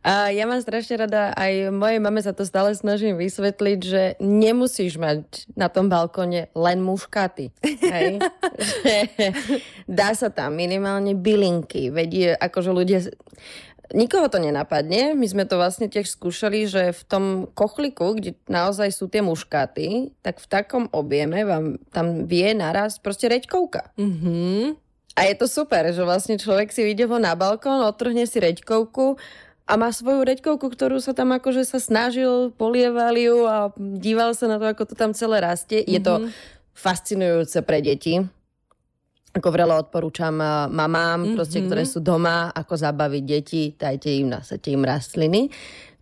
A 0.00 0.32
ja 0.32 0.48
mám 0.48 0.64
strašne 0.64 1.04
rada, 1.04 1.36
aj 1.36 1.68
mojej 1.68 2.00
mame 2.00 2.24
sa 2.24 2.32
to 2.32 2.48
stále 2.48 2.72
snažím 2.72 3.20
vysvetliť, 3.20 3.78
že 3.84 4.02
nemusíš 4.22 4.96
mať 4.96 5.52
na 5.52 5.68
tom 5.68 5.92
balkone 5.92 6.48
len 6.56 6.78
muškaty. 6.80 7.52
Hej? 7.60 8.24
Dá 10.00 10.16
sa 10.16 10.32
tam 10.32 10.56
minimálne 10.56 11.12
bylinky. 11.12 11.92
Vedie, 11.92 12.32
akože 12.32 12.70
ľudia 12.72 13.04
nikoho 13.92 14.30
to 14.30 14.38
nenapadne. 14.38 15.18
My 15.18 15.26
sme 15.28 15.44
to 15.44 15.58
vlastne 15.60 15.90
tiež 15.90 16.06
skúšali, 16.06 16.70
že 16.70 16.94
v 16.94 17.02
tom 17.06 17.24
kochliku, 17.52 18.16
kde 18.16 18.38
naozaj 18.46 18.94
sú 18.94 19.10
tie 19.10 19.20
muškáty, 19.26 20.14
tak 20.24 20.38
v 20.38 20.46
takom 20.46 20.84
objeme 20.90 21.42
vám 21.42 21.82
tam 21.90 22.24
vie 22.30 22.54
naraz 22.56 23.02
proste 23.02 23.26
reďkovka. 23.26 23.90
Mm-hmm. 23.98 24.85
A 25.16 25.24
je 25.24 25.34
to 25.34 25.48
super, 25.48 25.88
že 25.88 26.04
vlastne 26.04 26.36
človek 26.36 26.68
si 26.68 26.84
vyjde 26.84 27.08
von 27.08 27.24
na 27.24 27.32
balkón, 27.32 27.80
otrhne 27.80 28.28
si 28.28 28.36
reďkovku 28.36 29.16
a 29.64 29.72
má 29.80 29.88
svoju 29.88 30.22
reďkovku, 30.28 30.68
ktorú 30.68 31.00
sa 31.00 31.16
tam 31.16 31.32
akože 31.32 31.64
sa 31.64 31.80
snažil, 31.80 32.52
polieval 32.52 33.16
ju 33.16 33.48
a 33.48 33.72
díval 33.76 34.36
sa 34.36 34.46
na 34.46 34.60
to, 34.60 34.68
ako 34.68 34.92
to 34.92 34.94
tam 34.94 35.16
celé 35.16 35.40
rastie. 35.40 35.80
Mm-hmm. 35.82 35.94
Je 35.96 36.00
to 36.04 36.14
mhm. 36.20 36.28
fascinujúce 36.76 37.58
pre 37.64 37.80
deti. 37.80 38.20
Ako 39.32 39.52
vrelo 39.52 39.76
odporúčam 39.76 40.36
eh, 40.36 40.68
mamám, 40.68 41.18
mm-hmm. 41.24 41.36
proste, 41.36 41.64
ktoré 41.64 41.88
sú 41.88 42.04
doma, 42.04 42.52
ako 42.52 42.76
zabaviť 42.76 43.24
deti, 43.24 43.62
dajte 43.72 44.12
im, 44.12 44.28
nasete 44.36 44.68
im 44.68 44.84
rastliny. 44.84 45.48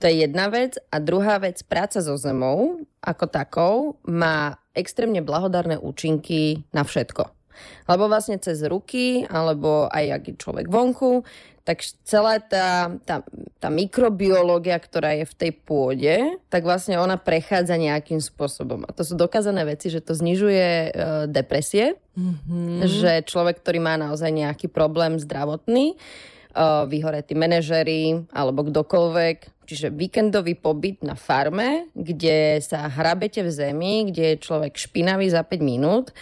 To 0.03 0.11
je 0.11 0.27
jedna 0.27 0.51
vec. 0.51 0.75
A 0.91 0.99
druhá 0.99 1.39
vec, 1.39 1.63
práca 1.63 2.03
so 2.03 2.19
zemou 2.19 2.83
ako 2.99 3.25
takou 3.31 3.77
má 4.05 4.59
extrémne 4.75 5.23
blahodárne 5.23 5.79
účinky 5.79 6.67
na 6.75 6.83
všetko. 6.83 7.44
Lebo 7.87 8.11
vlastne 8.11 8.41
cez 8.41 8.63
ruky, 8.65 9.25
alebo 9.27 9.87
aj 9.91 10.05
ak 10.21 10.23
je 10.29 10.35
človek 10.37 10.67
vonku, 10.69 11.25
tak 11.65 11.81
celá 12.05 12.37
tá, 12.45 12.93
tá, 13.09 13.25
tá 13.57 13.69
mikrobiológia, 13.73 14.77
ktorá 14.77 15.17
je 15.17 15.25
v 15.25 15.35
tej 15.35 15.53
pôde, 15.65 16.15
tak 16.53 16.61
vlastne 16.61 17.01
ona 17.01 17.17
prechádza 17.17 17.81
nejakým 17.81 18.21
spôsobom. 18.21 18.85
A 18.85 18.93
to 18.93 19.01
sú 19.01 19.17
dokázané 19.17 19.65
veci, 19.65 19.89
že 19.89 20.05
to 20.05 20.13
znižuje 20.13 20.69
e, 20.69 20.89
depresie, 21.33 21.97
mm-hmm. 22.21 22.85
že 22.85 23.13
človek, 23.25 23.65
ktorý 23.65 23.81
má 23.81 23.97
naozaj 23.97 24.29
nejaký 24.29 24.69
problém 24.69 25.17
zdravotný, 25.17 25.97
e, 25.97 26.63
vyhoretí 26.85 27.33
manažery 27.33 28.29
alebo 28.29 28.69
kdokoľvek, 28.69 29.65
čiže 29.65 29.89
víkendový 29.89 30.61
pobyt 30.61 31.01
na 31.01 31.17
farme, 31.17 31.89
kde 31.97 32.61
sa 32.61 32.93
hrabete 32.93 33.41
v 33.41 33.49
zemi, 33.49 34.13
kde 34.13 34.37
je 34.37 34.45
človek 34.45 34.77
špinavý 34.77 35.33
za 35.33 35.41
5 35.41 35.65
minút 35.65 36.13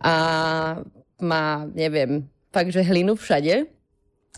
a 0.00 0.14
má, 1.22 1.66
neviem, 1.74 2.28
fakt, 2.52 2.72
že 2.72 2.82
hlinu 2.82 3.14
všade, 3.14 3.66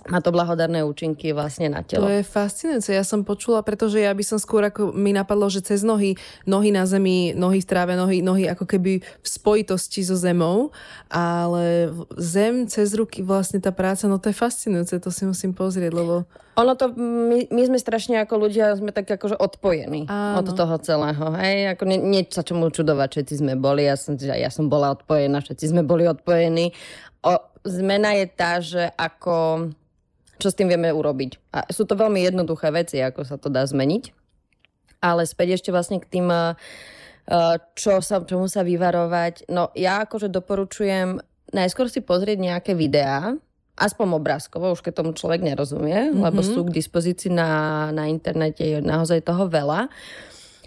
má 0.06 0.22
to 0.22 0.30
blahodárne 0.30 0.86
účinky 0.86 1.34
vlastne 1.34 1.72
na 1.72 1.82
telo. 1.82 2.06
To 2.06 2.14
je 2.14 2.22
fascinujúce. 2.22 2.94
Ja 2.94 3.02
som 3.02 3.26
počula, 3.26 3.66
pretože 3.66 3.98
ja 3.98 4.14
by 4.14 4.22
som 4.22 4.38
skôr 4.38 4.62
ako 4.62 4.94
mi 4.94 5.10
napadlo, 5.10 5.50
že 5.50 5.64
cez 5.64 5.82
nohy, 5.82 6.14
nohy 6.46 6.70
na 6.70 6.86
zemi, 6.86 7.34
nohy 7.34 7.58
v 7.58 7.66
tráve, 7.66 7.98
nohy, 7.98 8.22
nohy 8.22 8.46
ako 8.46 8.64
keby 8.68 9.02
v 9.02 9.26
spojitosti 9.26 10.06
so 10.06 10.14
zemou, 10.14 10.70
ale 11.10 11.90
zem 12.14 12.70
cez 12.70 12.94
ruky 12.94 13.24
vlastne 13.24 13.58
tá 13.58 13.74
práca, 13.74 14.06
no 14.06 14.22
to 14.22 14.30
je 14.30 14.36
fascinujúce, 14.36 14.94
to 15.02 15.10
si 15.10 15.26
musím 15.26 15.56
pozrieť, 15.56 15.90
lebo... 15.90 16.28
Ono 16.58 16.74
to, 16.74 16.90
my, 16.98 17.46
my 17.54 17.62
sme 17.70 17.78
strašne 17.78 18.18
ako 18.18 18.50
ľudia, 18.50 18.74
sme 18.74 18.90
tak 18.90 19.06
akože 19.06 19.38
odpojení 19.38 20.10
Áno. 20.10 20.42
od 20.42 20.50
toho 20.50 20.74
celého, 20.82 21.26
hej, 21.38 21.78
ako 21.78 21.82
nie, 21.86 21.98
nie 22.02 22.22
sa 22.26 22.42
čomu 22.42 22.66
čudovať, 22.74 23.08
všetci 23.14 23.34
sme 23.38 23.54
boli, 23.54 23.86
ja 23.86 23.94
som, 23.94 24.18
ja 24.18 24.50
som 24.50 24.66
bola 24.66 24.90
odpojená, 24.94 25.38
všetci 25.38 25.70
sme 25.70 25.86
boli 25.86 26.10
odpojení. 26.10 26.74
O, 27.22 27.34
zmena 27.62 28.18
je 28.18 28.26
tá, 28.26 28.58
že 28.58 28.90
ako 28.98 29.70
čo 30.38 30.48
s 30.48 30.56
tým 30.58 30.70
vieme 30.70 30.94
urobiť. 30.94 31.54
A 31.54 31.68
sú 31.68 31.84
to 31.84 31.98
veľmi 31.98 32.22
jednoduché 32.22 32.70
veci, 32.70 33.02
ako 33.02 33.26
sa 33.26 33.36
to 33.36 33.50
dá 33.50 33.66
zmeniť. 33.66 34.14
Ale 35.02 35.26
späť 35.26 35.62
ešte 35.62 35.70
vlastne 35.70 36.02
k 36.02 36.06
tým, 36.06 36.26
eh, 36.30 36.54
čo 37.74 38.00
sa, 38.00 38.22
čomu 38.24 38.46
sa 38.46 38.62
vyvarovať. 38.62 39.50
No 39.52 39.74
ja 39.74 40.06
akože 40.06 40.32
doporučujem 40.32 41.20
najskôr 41.52 41.88
si 41.88 42.04
pozrieť 42.04 42.38
nejaké 42.40 42.72
videá, 42.76 43.36
aspoň 43.78 44.18
obrázkovo, 44.18 44.74
už 44.74 44.82
keď 44.82 44.92
tomu 45.00 45.14
človek 45.14 45.40
nerozumie, 45.40 46.10
mm-hmm. 46.10 46.22
lebo 46.22 46.42
sú 46.42 46.66
k 46.66 46.74
dispozícii 46.74 47.30
na, 47.30 47.88
na 47.94 48.10
internete 48.10 48.66
je 48.66 48.78
naozaj 48.82 49.22
toho 49.22 49.46
veľa, 49.46 49.86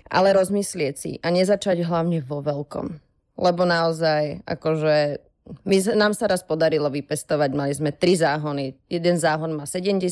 ale 0.08 0.28
rozmyslieť 0.32 0.96
si 0.96 1.12
a 1.20 1.28
nezačať 1.28 1.84
hlavne 1.84 2.24
vo 2.24 2.40
veľkom. 2.40 2.88
Lebo 3.36 3.64
naozaj, 3.68 4.44
akože 4.48 5.24
my, 5.66 5.78
nám 5.96 6.14
sa 6.16 6.28
raz 6.32 6.42
podarilo 6.44 6.88
vypestovať, 6.88 7.50
mali 7.54 7.74
sme 7.76 7.92
tri 7.92 8.16
záhony. 8.16 8.78
Jeden 8.88 9.18
záhon 9.18 9.56
má 9.56 9.68
70 9.68 10.08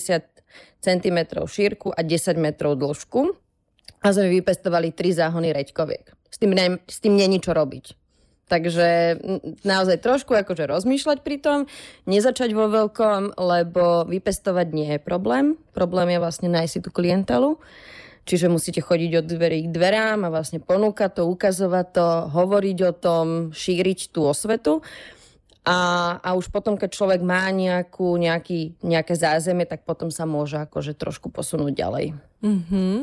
cm 0.81 1.19
šírku 1.45 1.93
a 1.93 2.01
10 2.01 2.39
metrov 2.39 2.79
dĺžku 2.79 3.35
a 3.99 4.07
sme 4.15 4.31
vypestovali 4.39 4.95
tri 4.95 5.11
záhony 5.11 5.51
reďkoviek. 5.51 6.05
S 6.29 6.37
tým, 6.37 6.51
ne, 6.55 6.79
s 6.87 6.97
tým 7.01 7.17
nie 7.17 7.27
čo 7.41 7.51
robiť. 7.51 7.99
Takže 8.49 9.21
naozaj 9.61 10.01
trošku 10.01 10.33
akože 10.33 10.65
rozmýšľať 10.65 11.21
pri 11.21 11.37
tom, 11.37 11.59
nezačať 12.09 12.49
vo 12.57 12.65
veľkom, 12.65 13.37
lebo 13.37 14.09
vypestovať 14.09 14.67
nie 14.73 14.89
je 14.97 14.99
problém. 14.99 15.53
Problém 15.77 16.17
je 16.17 16.19
vlastne 16.19 16.49
nájsť 16.49 16.71
si 16.73 16.79
tú 16.81 16.89
klientelu. 16.89 17.61
Čiže 18.25 18.49
musíte 18.49 18.81
chodiť 18.81 19.11
od 19.21 19.25
dverí 19.25 19.69
k 19.69 19.73
dverám 19.73 20.25
a 20.25 20.33
vlastne 20.33 20.61
ponúkať 20.61 21.21
to, 21.21 21.29
ukazovať 21.29 21.87
to, 21.93 22.07
hovoriť 22.29 22.77
o 22.89 22.91
tom, 22.93 23.25
šíriť 23.53 24.13
tú 24.13 24.25
osvetu. 24.25 24.81
A, 25.67 25.77
a 26.23 26.29
už 26.39 26.47
potom, 26.49 26.79
keď 26.79 26.89
človek 26.95 27.21
má 27.21 27.51
nejakú, 27.51 28.15
nejaký, 28.15 28.79
nejaké 28.79 29.13
zázemie, 29.13 29.67
tak 29.67 29.83
potom 29.83 30.07
sa 30.07 30.23
môže 30.23 30.55
akože 30.55 30.95
trošku 30.95 31.29
posunúť 31.29 31.73
ďalej. 31.75 32.05
Mm-hmm. 32.39 32.95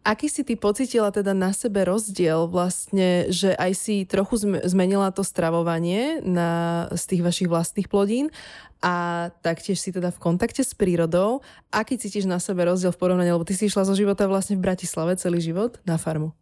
Aký 0.00 0.32
si 0.32 0.40
ty 0.40 0.56
pocitila 0.56 1.12
teda 1.12 1.36
na 1.36 1.52
sebe 1.52 1.84
rozdiel 1.84 2.48
vlastne, 2.48 3.28
že 3.28 3.52
aj 3.52 3.72
si 3.76 4.08
trochu 4.08 4.40
zmenila 4.64 5.12
to 5.12 5.20
stravovanie 5.20 6.24
na, 6.24 6.88
z 6.96 7.02
tých 7.04 7.22
vašich 7.22 7.48
vlastných 7.52 7.84
plodín 7.84 8.32
a 8.80 9.28
taktiež 9.44 9.76
si 9.76 9.92
teda 9.92 10.08
v 10.08 10.18
kontakte 10.18 10.64
s 10.64 10.72
prírodou. 10.72 11.44
Aký 11.68 12.00
cítiš 12.00 12.24
na 12.24 12.40
sebe 12.40 12.64
rozdiel 12.64 12.96
v 12.96 13.00
porovnaní, 13.00 13.28
lebo 13.28 13.44
ty 13.44 13.52
si 13.52 13.68
išla 13.68 13.84
zo 13.84 13.92
života 13.92 14.24
vlastne 14.24 14.56
v 14.56 14.64
Bratislave 14.64 15.20
celý 15.20 15.44
život 15.44 15.76
na 15.84 16.00
farmu? 16.00 16.32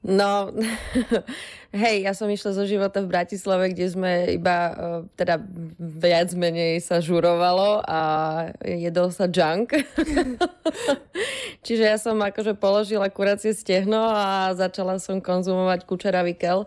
No, 0.00 0.48
hej, 1.76 2.08
ja 2.08 2.16
som 2.16 2.24
išla 2.32 2.56
zo 2.56 2.64
života 2.64 3.04
v 3.04 3.12
Bratislave, 3.12 3.68
kde 3.68 3.86
sme 3.92 4.12
iba, 4.32 4.56
e, 4.56 4.74
teda 5.12 5.36
viac 5.76 6.32
menej 6.32 6.80
sa 6.80 7.04
žurovalo 7.04 7.84
a 7.84 8.00
jedol 8.64 9.12
sa 9.12 9.28
junk. 9.28 9.76
Čiže 11.68 11.84
ja 11.84 12.00
som 12.00 12.16
akože 12.16 12.56
položila 12.56 13.12
kuracie 13.12 13.52
stehno 13.52 14.08
a 14.08 14.56
začala 14.56 14.96
som 14.96 15.20
konzumovať 15.20 15.84
kučeravikel. 15.84 16.64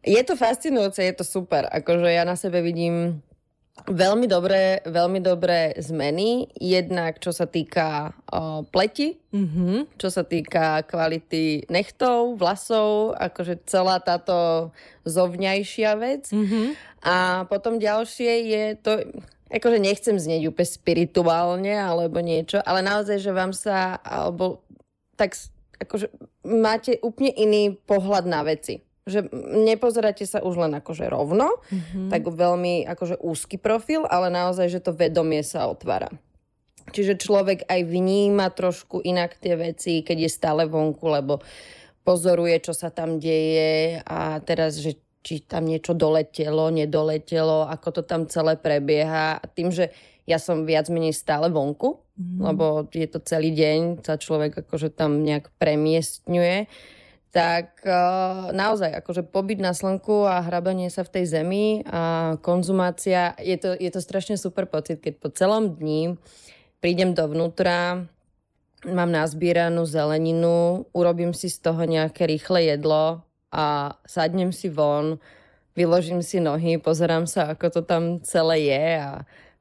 Je 0.00 0.22
to 0.24 0.32
fascinujúce, 0.32 1.04
je 1.04 1.12
to 1.12 1.28
super. 1.28 1.68
Akože 1.68 2.08
ja 2.08 2.24
na 2.24 2.40
sebe 2.40 2.64
vidím 2.64 3.20
Veľmi 3.84 4.24
dobré, 4.24 4.80
veľmi 4.88 5.20
dobré 5.20 5.76
zmeny. 5.76 6.48
Jednak 6.56 7.20
čo 7.20 7.28
sa 7.30 7.44
týka 7.44 8.16
o, 8.26 8.64
pleti, 8.64 9.20
mm-hmm. 9.30 10.00
čo 10.00 10.08
sa 10.08 10.24
týka 10.24 10.80
kvality 10.88 11.68
nechtov, 11.68 12.40
vlasov, 12.40 13.12
akože 13.20 13.68
celá 13.68 14.00
táto 14.00 14.72
zovňajšia 15.04 15.92
vec. 16.00 16.32
Mm-hmm. 16.32 16.66
A 17.04 17.44
potom 17.52 17.76
ďalšie 17.76 18.32
je 18.48 18.62
to, 18.80 18.92
akože 19.52 19.78
nechcem 19.78 20.16
znieť 20.16 20.50
úplne 20.50 20.72
spirituálne 20.72 21.74
alebo 21.76 22.18
niečo, 22.24 22.58
ale 22.64 22.80
naozaj, 22.80 23.20
že 23.20 23.30
vám 23.30 23.52
sa, 23.52 24.00
alebo 24.02 24.64
tak 25.20 25.36
akože 25.84 26.08
máte 26.48 26.96
úplne 27.04 27.36
iný 27.36 27.76
pohľad 27.76 28.24
na 28.24 28.40
veci 28.40 28.85
že 29.06 29.22
nepozeráte 29.54 30.26
sa 30.26 30.42
už 30.42 30.58
len 30.66 30.74
akože 30.82 31.06
rovno, 31.06 31.62
mm-hmm. 31.70 32.10
tak 32.10 32.26
veľmi 32.26 32.90
akože 32.90 33.22
úzky 33.22 33.54
profil, 33.54 34.02
ale 34.02 34.34
naozaj, 34.34 34.66
že 34.66 34.82
to 34.82 34.90
vedomie 34.90 35.46
sa 35.46 35.70
otvára. 35.70 36.10
Čiže 36.90 37.18
človek 37.18 37.66
aj 37.66 37.80
vníma 37.86 38.50
trošku 38.50 39.02
inak 39.02 39.38
tie 39.38 39.54
veci, 39.58 40.02
keď 40.02 40.26
je 40.26 40.30
stále 40.30 40.62
vonku, 40.66 41.06
lebo 41.06 41.42
pozoruje, 42.06 42.62
čo 42.62 42.74
sa 42.74 42.94
tam 42.94 43.18
deje 43.18 44.02
a 44.06 44.38
teraz, 44.42 44.78
že 44.78 44.98
či 45.26 45.42
tam 45.42 45.66
niečo 45.66 45.90
doletelo, 45.90 46.70
nedoletelo, 46.70 47.66
ako 47.66 47.98
to 47.98 48.02
tam 48.06 48.30
celé 48.30 48.54
prebieha. 48.54 49.42
A 49.42 49.44
tým, 49.50 49.74
že 49.74 49.90
ja 50.22 50.38
som 50.38 50.62
viac 50.62 50.86
menej 50.86 51.10
stále 51.10 51.50
vonku, 51.50 51.98
mm. 52.14 52.38
lebo 52.42 52.86
je 52.94 53.06
to 53.10 53.18
celý 53.26 53.50
deň, 53.50 54.06
sa 54.06 54.18
človek 54.18 54.62
akože 54.62 54.94
tam 54.94 55.26
nejak 55.26 55.50
premiestňuje, 55.58 56.70
tak 57.36 57.84
uh, 57.84 58.48
naozaj, 58.56 58.96
akože 59.04 59.28
pobyt 59.28 59.60
na 59.60 59.76
slnku 59.76 60.24
a 60.24 60.40
hrabanie 60.40 60.88
sa 60.88 61.04
v 61.04 61.20
tej 61.20 61.24
zemi 61.36 61.84
a 61.84 62.32
konzumácia, 62.40 63.36
je 63.36 63.60
to, 63.60 63.76
je 63.76 63.92
to 63.92 64.00
strašne 64.00 64.40
super 64.40 64.64
pocit, 64.64 65.04
keď 65.04 65.20
po 65.20 65.28
celom 65.28 65.76
dni 65.76 66.16
prídem 66.80 67.12
dovnútra, 67.12 68.08
mám 68.88 69.10
nazbieranú 69.12 69.84
zeleninu, 69.84 70.88
urobím 70.96 71.36
si 71.36 71.52
z 71.52 71.60
toho 71.60 71.84
nejaké 71.84 72.24
rýchle 72.24 72.72
jedlo 72.72 73.20
a 73.52 73.96
sadnem 74.08 74.48
si 74.48 74.72
von, 74.72 75.20
vyložím 75.76 76.24
si 76.24 76.40
nohy, 76.40 76.80
pozerám 76.80 77.28
sa, 77.28 77.52
ako 77.52 77.68
to 77.68 77.80
tam 77.84 78.24
celé 78.24 78.72
je 78.72 78.86
a 78.96 79.12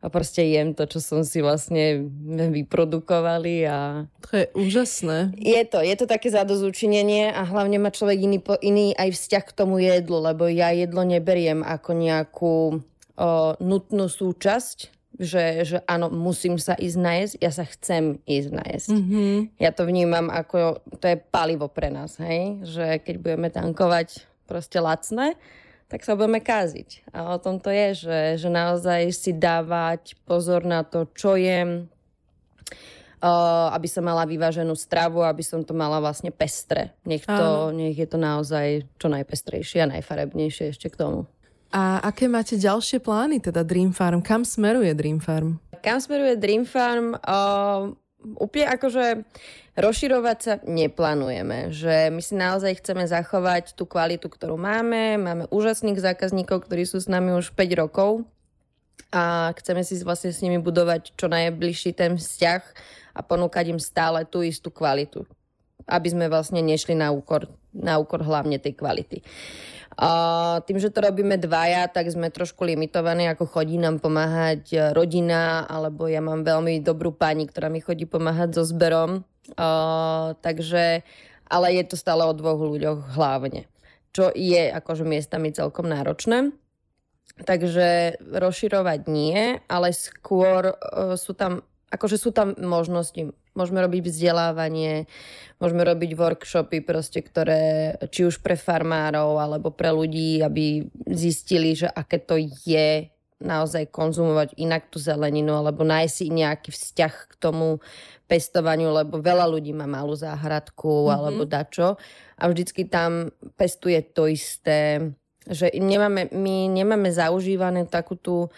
a 0.06 0.08
proste 0.14 0.46
jem 0.46 0.78
to, 0.78 0.86
čo 0.86 1.02
som 1.02 1.26
si 1.26 1.42
vlastne 1.42 2.06
vyprodukovali 2.54 3.66
a... 3.66 4.06
To 4.30 4.32
je 4.38 4.46
úžasné. 4.54 5.34
Je 5.34 5.58
to, 5.66 5.82
je 5.82 5.96
to 5.98 6.06
také 6.06 6.30
zadozúčinenie 6.30 7.34
a 7.34 7.42
hlavne 7.42 7.82
má 7.82 7.90
človek 7.90 8.22
iný, 8.22 8.38
iný 8.62 8.94
aj 8.94 9.18
vzťah 9.18 9.44
k 9.50 9.56
tomu 9.58 9.82
jedlu, 9.82 10.22
lebo 10.22 10.46
ja 10.46 10.70
jedlo 10.70 11.02
neberiem 11.02 11.66
ako 11.66 11.90
nejakú 11.98 12.56
o, 12.78 13.30
nutnú 13.58 14.06
súčasť, 14.06 14.94
že, 15.18 15.66
že 15.66 15.78
áno, 15.90 16.14
musím 16.14 16.62
sa 16.62 16.78
ísť 16.78 16.98
najesť, 17.02 17.34
ja 17.42 17.50
sa 17.50 17.66
chcem 17.66 18.22
ísť 18.30 18.50
najesť. 18.54 18.90
Mm-hmm. 18.94 19.36
Ja 19.58 19.72
to 19.74 19.90
vnímam 19.90 20.30
ako, 20.30 20.86
to 21.02 21.06
je 21.10 21.18
palivo 21.18 21.66
pre 21.66 21.90
nás, 21.90 22.22
hej? 22.22 22.62
Že 22.62 22.86
keď 23.02 23.16
budeme 23.18 23.50
tankovať 23.50 24.22
proste 24.46 24.78
lacné, 24.78 25.34
tak 25.96 26.04
sa 26.04 26.20
budeme 26.20 26.44
káziť. 26.44 27.08
A 27.16 27.32
o 27.32 27.40
tom 27.40 27.56
to 27.56 27.72
je, 27.72 28.04
že, 28.04 28.20
že 28.44 28.50
naozaj 28.52 29.16
si 29.16 29.32
dávať 29.32 30.20
pozor 30.28 30.68
na 30.68 30.84
to, 30.84 31.08
čo 31.16 31.40
jem, 31.40 31.88
uh, 33.24 33.72
aby 33.72 33.88
som 33.88 34.04
mala 34.04 34.28
vyváženú 34.28 34.76
stravu, 34.76 35.24
aby 35.24 35.40
som 35.40 35.64
to 35.64 35.72
mala 35.72 36.04
vlastne 36.04 36.36
pestre. 36.36 36.92
Nech, 37.08 37.24
to, 37.24 37.72
nech 37.72 37.96
je 37.96 38.12
to 38.12 38.20
naozaj 38.20 38.84
čo 39.00 39.08
najpestrejšie 39.08 39.88
a 39.88 39.92
najfarebnejšie 39.96 40.76
ešte 40.76 40.92
k 40.92 41.00
tomu. 41.00 41.32
A 41.72 42.04
aké 42.04 42.28
máte 42.28 42.60
ďalšie 42.60 43.00
plány, 43.00 43.40
teda 43.40 43.64
Dream 43.64 43.96
Farm? 43.96 44.20
Kam 44.20 44.44
smeruje 44.44 44.92
Dream 44.92 45.24
Farm? 45.24 45.64
Kam 45.80 46.04
smeruje 46.04 46.36
Dream 46.36 46.68
Farm? 46.68 47.16
Uh, 47.24 47.96
úplne 48.42 48.66
akože 48.74 49.06
rozširovať 49.78 50.38
sa 50.42 50.54
neplánujeme, 50.66 51.70
že 51.70 52.10
my 52.10 52.22
si 52.24 52.34
naozaj 52.34 52.82
chceme 52.82 53.06
zachovať 53.06 53.78
tú 53.78 53.86
kvalitu, 53.86 54.32
ktorú 54.32 54.58
máme. 54.58 55.20
Máme 55.22 55.44
úžasných 55.54 56.02
zákazníkov, 56.02 56.66
ktorí 56.66 56.88
sú 56.88 56.98
s 56.98 57.12
nami 57.12 57.36
už 57.38 57.54
5 57.54 57.82
rokov 57.82 58.26
a 59.14 59.54
chceme 59.56 59.86
si 59.86 60.00
vlastne 60.02 60.34
s 60.34 60.42
nimi 60.42 60.58
budovať 60.58 61.14
čo 61.16 61.30
najbližší 61.30 61.94
ten 61.94 62.18
vzťah 62.18 62.62
a 63.16 63.20
ponúkať 63.24 63.72
im 63.72 63.80
stále 63.80 64.28
tú 64.28 64.44
istú 64.44 64.74
kvalitu, 64.74 65.24
aby 65.88 66.08
sme 66.10 66.26
vlastne 66.28 66.60
nešli 66.60 66.98
na 66.98 67.14
úkor, 67.14 67.48
na 67.72 67.96
úkor 68.02 68.26
hlavne 68.26 68.60
tej 68.60 68.76
kvality. 68.76 69.24
Tým, 70.68 70.78
že 70.78 70.92
to 70.92 71.00
robíme 71.00 71.40
dvaja, 71.40 71.88
tak 71.88 72.12
sme 72.12 72.28
trošku 72.28 72.68
limitovaní, 72.68 73.32
ako 73.32 73.48
chodí 73.48 73.80
nám 73.80 74.04
pomáhať 74.04 74.92
rodina, 74.92 75.64
alebo 75.64 76.12
ja 76.12 76.20
mám 76.20 76.44
veľmi 76.44 76.84
dobrú 76.84 77.16
pani, 77.16 77.48
ktorá 77.48 77.72
mi 77.72 77.80
chodí 77.80 78.04
pomáhať 78.04 78.60
so 78.60 78.64
zberom. 78.68 79.24
A, 79.56 80.36
takže, 80.44 81.08
ale 81.48 81.68
je 81.80 81.84
to 81.88 81.96
stále 81.96 82.28
o 82.28 82.36
dvoch 82.36 82.60
ľuďoch 82.60 83.16
hlavne, 83.16 83.72
čo 84.12 84.36
je 84.36 84.68
akože 84.68 85.08
miestami 85.08 85.56
celkom 85.56 85.88
náročné. 85.88 86.52
Takže 87.36 88.20
rozširovať 88.20 89.00
nie, 89.08 89.60
ale 89.68 89.92
skôr 89.92 90.76
uh, 90.76 91.16
sú 91.20 91.36
tam 91.36 91.64
akože 91.96 92.18
sú 92.20 92.36
tam 92.36 92.52
možnosti. 92.60 93.32
Môžeme 93.56 93.80
robiť 93.80 94.12
vzdelávanie, 94.12 95.08
môžeme 95.64 95.88
robiť 95.88 96.12
workshopy, 96.14 96.84
proste, 96.84 97.24
ktoré 97.24 97.96
či 98.12 98.28
už 98.28 98.44
pre 98.44 98.60
farmárov 98.60 99.40
alebo 99.40 99.72
pre 99.72 99.96
ľudí, 99.96 100.44
aby 100.44 100.84
zistili, 101.08 101.72
že 101.74 101.88
aké 101.88 102.20
to 102.20 102.36
je 102.68 103.16
naozaj 103.40 103.92
konzumovať 103.92 104.56
inak 104.56 104.88
tú 104.88 105.00
zeleninu 105.00 105.60
alebo 105.60 105.84
nájsť 105.84 106.14
si 106.14 106.26
nejaký 106.32 106.70
vzťah 106.72 107.14
k 107.32 107.34
tomu 107.36 107.84
pestovaniu, 108.32 108.96
lebo 108.96 109.20
veľa 109.20 109.46
ľudí 109.46 109.76
má 109.76 109.86
malú 109.86 110.16
záhradku 110.16 110.88
mm-hmm. 110.88 111.16
alebo 111.16 111.44
dačo 111.44 112.00
a 112.40 112.44
vždycky 112.48 112.88
tam 112.88 113.30
pestuje 113.60 114.00
to 114.02 114.32
isté, 114.32 115.12
že 115.46 115.70
nemáme, 115.76 116.32
my 116.34 116.72
nemáme 116.72 117.12
zaužívané 117.12 117.86
takú 117.86 118.18
tú 118.18 118.50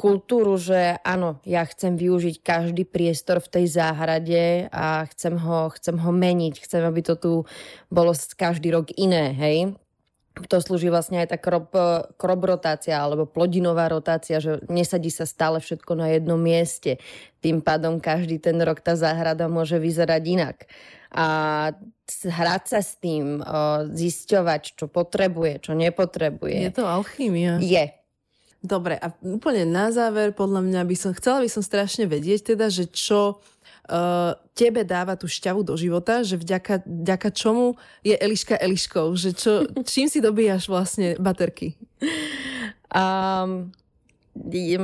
kultúru, 0.00 0.56
že 0.56 0.96
áno, 1.04 1.36
ja 1.44 1.60
chcem 1.68 2.00
využiť 2.00 2.40
každý 2.40 2.88
priestor 2.88 3.44
v 3.44 3.60
tej 3.60 3.66
záhrade 3.68 4.72
a 4.72 5.04
chcem 5.12 5.36
ho, 5.36 5.68
chcem 5.76 6.00
ho 6.00 6.08
meniť, 6.08 6.64
chcem, 6.64 6.80
aby 6.80 7.04
to 7.04 7.20
tu 7.20 7.32
bolo 7.92 8.16
každý 8.16 8.72
rok 8.72 8.88
iné, 8.96 9.36
hej. 9.36 9.76
To 10.48 10.56
slúži 10.56 10.88
vlastne 10.88 11.20
aj 11.20 11.36
tá 11.36 11.36
krop, 11.36 11.68
krop 12.16 12.42
rotácia 12.48 12.96
alebo 12.96 13.28
plodinová 13.28 13.92
rotácia, 13.92 14.40
že 14.40 14.64
nesadí 14.72 15.12
sa 15.12 15.28
stále 15.28 15.60
všetko 15.60 15.92
na 15.92 16.16
jednom 16.16 16.40
mieste. 16.40 16.96
Tým 17.44 17.60
pádom 17.60 18.00
každý 18.00 18.40
ten 18.40 18.56
rok 18.64 18.80
tá 18.80 18.96
záhrada 18.96 19.52
môže 19.52 19.76
vyzerať 19.76 20.22
inak. 20.24 20.56
A 21.12 21.26
hrať 22.08 22.62
sa 22.72 22.80
s 22.80 22.96
tým, 22.96 23.42
zisťovať, 23.92 24.80
čo 24.80 24.88
potrebuje, 24.88 25.66
čo 25.68 25.76
nepotrebuje. 25.76 26.56
Je 26.56 26.72
to 26.72 26.88
alchýmia. 26.88 27.60
Je, 27.60 27.99
Dobre, 28.60 29.00
a 29.00 29.08
úplne 29.24 29.64
na 29.64 29.88
záver, 29.88 30.36
podľa 30.36 30.60
mňa 30.60 30.82
by 30.84 30.96
som, 30.96 31.12
chcela 31.16 31.40
by 31.40 31.48
som 31.48 31.64
strašne 31.64 32.04
vedieť 32.04 32.52
teda, 32.52 32.68
že 32.68 32.92
čo 32.92 33.40
uh, 33.40 34.36
tebe 34.52 34.84
dáva 34.84 35.16
tú 35.16 35.24
šťavu 35.24 35.64
do 35.64 35.80
života, 35.80 36.20
že 36.20 36.36
vďaka, 36.36 36.84
vďaka 36.84 37.28
čomu 37.32 37.80
je 38.04 38.12
Eliška 38.20 38.60
Eliškou, 38.60 39.16
že 39.16 39.32
čo, 39.32 39.64
čím 39.88 40.12
si 40.12 40.20
dobíjaš 40.20 40.68
vlastne 40.68 41.16
baterky? 41.16 41.72
Um, 42.92 43.72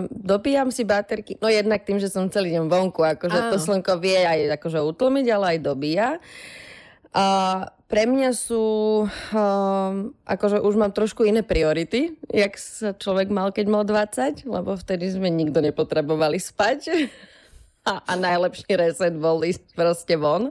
dobíjam 0.08 0.72
si 0.72 0.88
baterky, 0.88 1.36
no 1.36 1.52
jednak 1.52 1.84
tým, 1.84 2.00
že 2.00 2.08
som 2.08 2.32
celý 2.32 2.56
deň 2.56 2.72
vonku, 2.72 3.04
akože 3.04 3.52
to 3.52 3.60
slnko 3.60 4.00
vie 4.00 4.24
aj 4.24 4.56
akože 4.56 4.80
utlmiť, 4.80 5.26
ale 5.36 5.44
aj 5.52 5.58
dobíja. 5.60 6.08
A 7.12 7.24
pre 7.86 8.02
mňa 8.02 8.34
sú, 8.34 9.06
um, 9.06 9.94
akože 10.26 10.58
už 10.58 10.74
mám 10.74 10.90
trošku 10.90 11.22
iné 11.22 11.46
priority, 11.46 12.18
jak 12.26 12.58
sa 12.58 12.90
človek 12.90 13.30
mal, 13.30 13.54
keď 13.54 13.66
mal 13.70 13.84
20, 13.86 14.42
lebo 14.42 14.74
vtedy 14.74 15.06
sme 15.06 15.30
nikto 15.30 15.62
nepotrebovali 15.62 16.38
spať. 16.42 16.80
A, 17.86 18.02
a 18.02 18.18
najlepší 18.18 18.66
reset 18.74 19.14
bol 19.14 19.46
ísť 19.46 19.78
proste 19.78 20.18
von. 20.18 20.50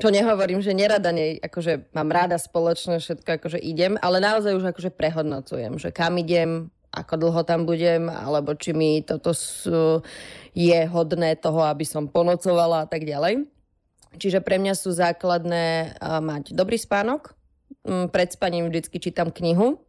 Čo 0.00 0.08
nehovorím, 0.08 0.64
že 0.64 0.72
nerada, 0.72 1.12
nej, 1.12 1.36
akože 1.36 1.92
mám 1.92 2.08
rada 2.08 2.40
spoločné, 2.40 3.04
všetko 3.04 3.36
akože 3.36 3.60
idem, 3.60 4.00
ale 4.00 4.16
naozaj 4.16 4.56
už 4.56 4.72
akože 4.72 4.96
prehodnocujem, 4.96 5.76
že 5.76 5.92
kam 5.92 6.16
idem, 6.16 6.72
ako 6.88 7.20
dlho 7.20 7.42
tam 7.44 7.68
budem, 7.68 8.08
alebo 8.08 8.56
či 8.56 8.72
mi 8.72 9.04
toto 9.04 9.36
sú, 9.36 10.00
je 10.56 10.80
hodné 10.88 11.36
toho, 11.36 11.68
aby 11.68 11.84
som 11.84 12.08
ponocovala 12.08 12.84
a 12.84 12.88
tak 12.88 13.04
ďalej. 13.04 13.44
Čiže 14.18 14.44
pre 14.44 14.60
mňa 14.60 14.74
sú 14.76 14.92
základné 14.92 15.96
mať 16.00 16.52
dobrý 16.52 16.76
spánok. 16.76 17.32
Mm, 17.82 18.12
pred 18.12 18.28
spaním 18.30 18.68
vždycky 18.68 19.00
čítam 19.00 19.32
knihu. 19.32 19.80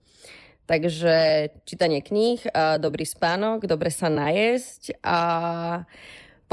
Takže 0.63 1.49
čítanie 1.67 1.99
kníh, 1.99 2.39
dobrý 2.79 3.03
spánok, 3.03 3.67
dobre 3.67 3.91
sa 3.91 4.07
najesť 4.07 4.95
a 5.03 5.19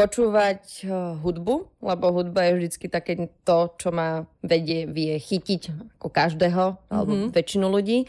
počúvať 0.00 0.62
eh, 0.82 0.90
hudbu, 1.20 1.84
lebo 1.84 2.04
hudba 2.08 2.48
je 2.48 2.56
vždycky 2.56 2.86
také 2.88 3.28
to, 3.44 3.76
čo 3.76 3.92
ma 3.92 4.24
vedie, 4.40 4.88
vie 4.88 5.20
chytiť 5.20 5.62
ako 6.00 6.08
každého, 6.08 6.64
mm-hmm. 6.72 6.94
alebo 6.94 7.12
mhm. 7.12 7.28
väčšinu 7.36 7.66
ľudí. 7.68 8.08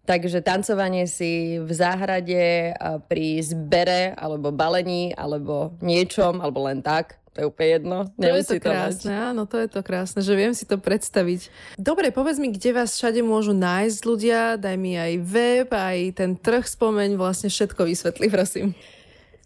Takže 0.00 0.42
tancovanie 0.42 1.06
si 1.06 1.62
v 1.62 1.70
záhrade 1.70 2.74
pri 3.06 3.46
zbere 3.46 4.10
alebo 4.18 4.50
balení 4.50 5.14
alebo 5.14 5.78
niečom, 5.78 6.42
alebo 6.42 6.66
len 6.66 6.82
tak, 6.82 7.19
to 7.30 7.36
je 7.42 7.46
úplne 7.46 7.68
jedno. 7.78 7.98
To 8.18 8.26
je 8.26 8.42
to 8.42 8.58
krásne, 8.58 9.14
mať. 9.14 9.26
áno, 9.30 9.42
to 9.46 9.56
je 9.62 9.68
to 9.70 9.80
krásne, 9.86 10.18
že 10.18 10.34
viem 10.34 10.50
si 10.50 10.66
to 10.66 10.82
predstaviť. 10.82 11.46
Dobre, 11.78 12.10
povedz 12.10 12.42
mi, 12.42 12.50
kde 12.50 12.74
vás 12.74 12.98
všade 12.98 13.22
môžu 13.22 13.54
nájsť 13.54 14.00
ľudia, 14.02 14.58
daj 14.58 14.74
mi 14.74 14.98
aj 14.98 15.12
web, 15.22 15.68
aj 15.70 16.18
ten 16.18 16.34
trh 16.34 16.66
spomeň, 16.66 17.14
vlastne 17.14 17.46
všetko 17.46 17.86
vysvetli, 17.86 18.26
prosím. 18.26 18.74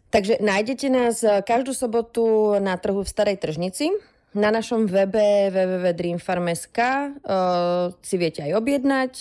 Takže 0.09 0.41
nájdete 0.41 0.87
nás 0.89 1.21
eh, 1.27 1.45
každú 1.45 1.77
sobotu 1.77 2.57
na 2.63 2.79
trhu 2.81 3.05
v 3.05 3.11
Starej 3.11 3.37
tržnici. 3.43 3.93
Na 4.35 4.51
našom 4.51 4.91
webe 4.91 5.55
www.dreamfarm.sk 5.55 6.79
uh, 6.83 7.95
si 8.03 8.19
viete 8.19 8.43
aj 8.43 8.59
objednať. 8.59 9.13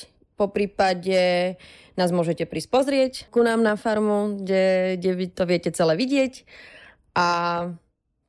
Po 0.41 0.49
prípade 0.49 1.53
nás 1.93 2.09
môžete 2.09 2.49
prísť 2.49 2.69
pozrieť 2.73 3.13
ku 3.29 3.45
nám 3.45 3.61
na 3.61 3.77
farmu, 3.77 4.41
kde, 4.41 4.97
kde 4.97 5.11
vy 5.13 5.25
to 5.29 5.45
viete 5.45 5.69
celé 5.69 5.93
vidieť. 5.93 6.49
A 7.13 7.27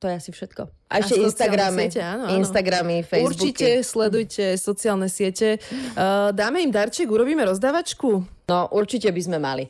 to 0.05 0.13
je 0.13 0.21
asi 0.21 0.31
všetko. 0.37 0.69
A 0.93 1.01
ešte 1.01 1.17
a 1.17 1.25
Instagramy, 1.25 1.89
siete, 1.89 2.05
áno, 2.05 2.29
áno. 2.29 2.37
Instagramy, 2.37 3.09
Facebooky. 3.09 3.25
Určite 3.25 3.69
sledujte 3.81 4.45
sociálne 4.61 5.09
siete. 5.09 5.57
Uh, 5.97 6.29
dáme 6.29 6.61
im 6.61 6.69
darček, 6.69 7.09
urobíme 7.09 7.41
rozdávačku? 7.49 8.21
No, 8.45 8.69
určite 8.77 9.09
by 9.09 9.21
sme 9.25 9.41
mali. 9.41 9.65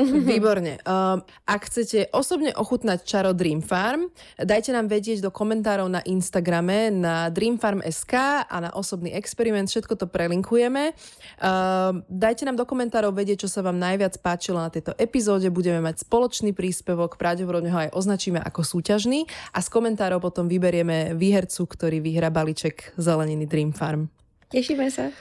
Výborne. 0.00 0.80
Um, 0.88 1.20
ak 1.44 1.68
chcete 1.68 2.08
osobne 2.16 2.56
ochutnať 2.56 3.04
čaro 3.04 3.30
Dream 3.36 3.60
Farm, 3.60 4.08
dajte 4.40 4.72
nám 4.72 4.88
vedieť 4.88 5.20
do 5.20 5.28
komentárov 5.28 5.86
na 5.92 6.00
Instagrame 6.08 6.88
na 6.88 7.28
dreamfarm.sk 7.28 8.14
a 8.48 8.56
na 8.60 8.70
osobný 8.72 9.12
experiment. 9.12 9.68
Všetko 9.68 9.94
to 10.00 10.06
prelinkujeme. 10.08 10.96
Um, 11.40 12.02
dajte 12.08 12.48
nám 12.48 12.56
do 12.56 12.64
komentárov 12.64 13.12
vedieť, 13.12 13.44
čo 13.46 13.48
sa 13.52 13.60
vám 13.60 13.76
najviac 13.76 14.18
páčilo 14.24 14.58
na 14.60 14.72
tejto 14.72 14.96
epizóde. 14.96 15.52
Budeme 15.52 15.84
mať 15.84 16.08
spoločný 16.08 16.56
príspevok, 16.56 17.20
pravdepodobne 17.20 17.70
ho 17.70 17.78
aj 17.88 17.92
označíme 17.92 18.40
ako 18.40 18.64
súťažný 18.64 19.28
a 19.52 19.58
z 19.60 19.68
komentárov 19.68 20.24
potom 20.24 20.48
vyberieme 20.48 21.12
výhercu, 21.14 21.68
ktorý 21.68 22.00
vyhrá 22.00 22.32
balíček 22.32 22.96
zeleniny 22.96 23.44
Dream 23.44 23.76
Farm. 23.76 24.08
Tešíme 24.50 24.90
sa. 24.90 25.14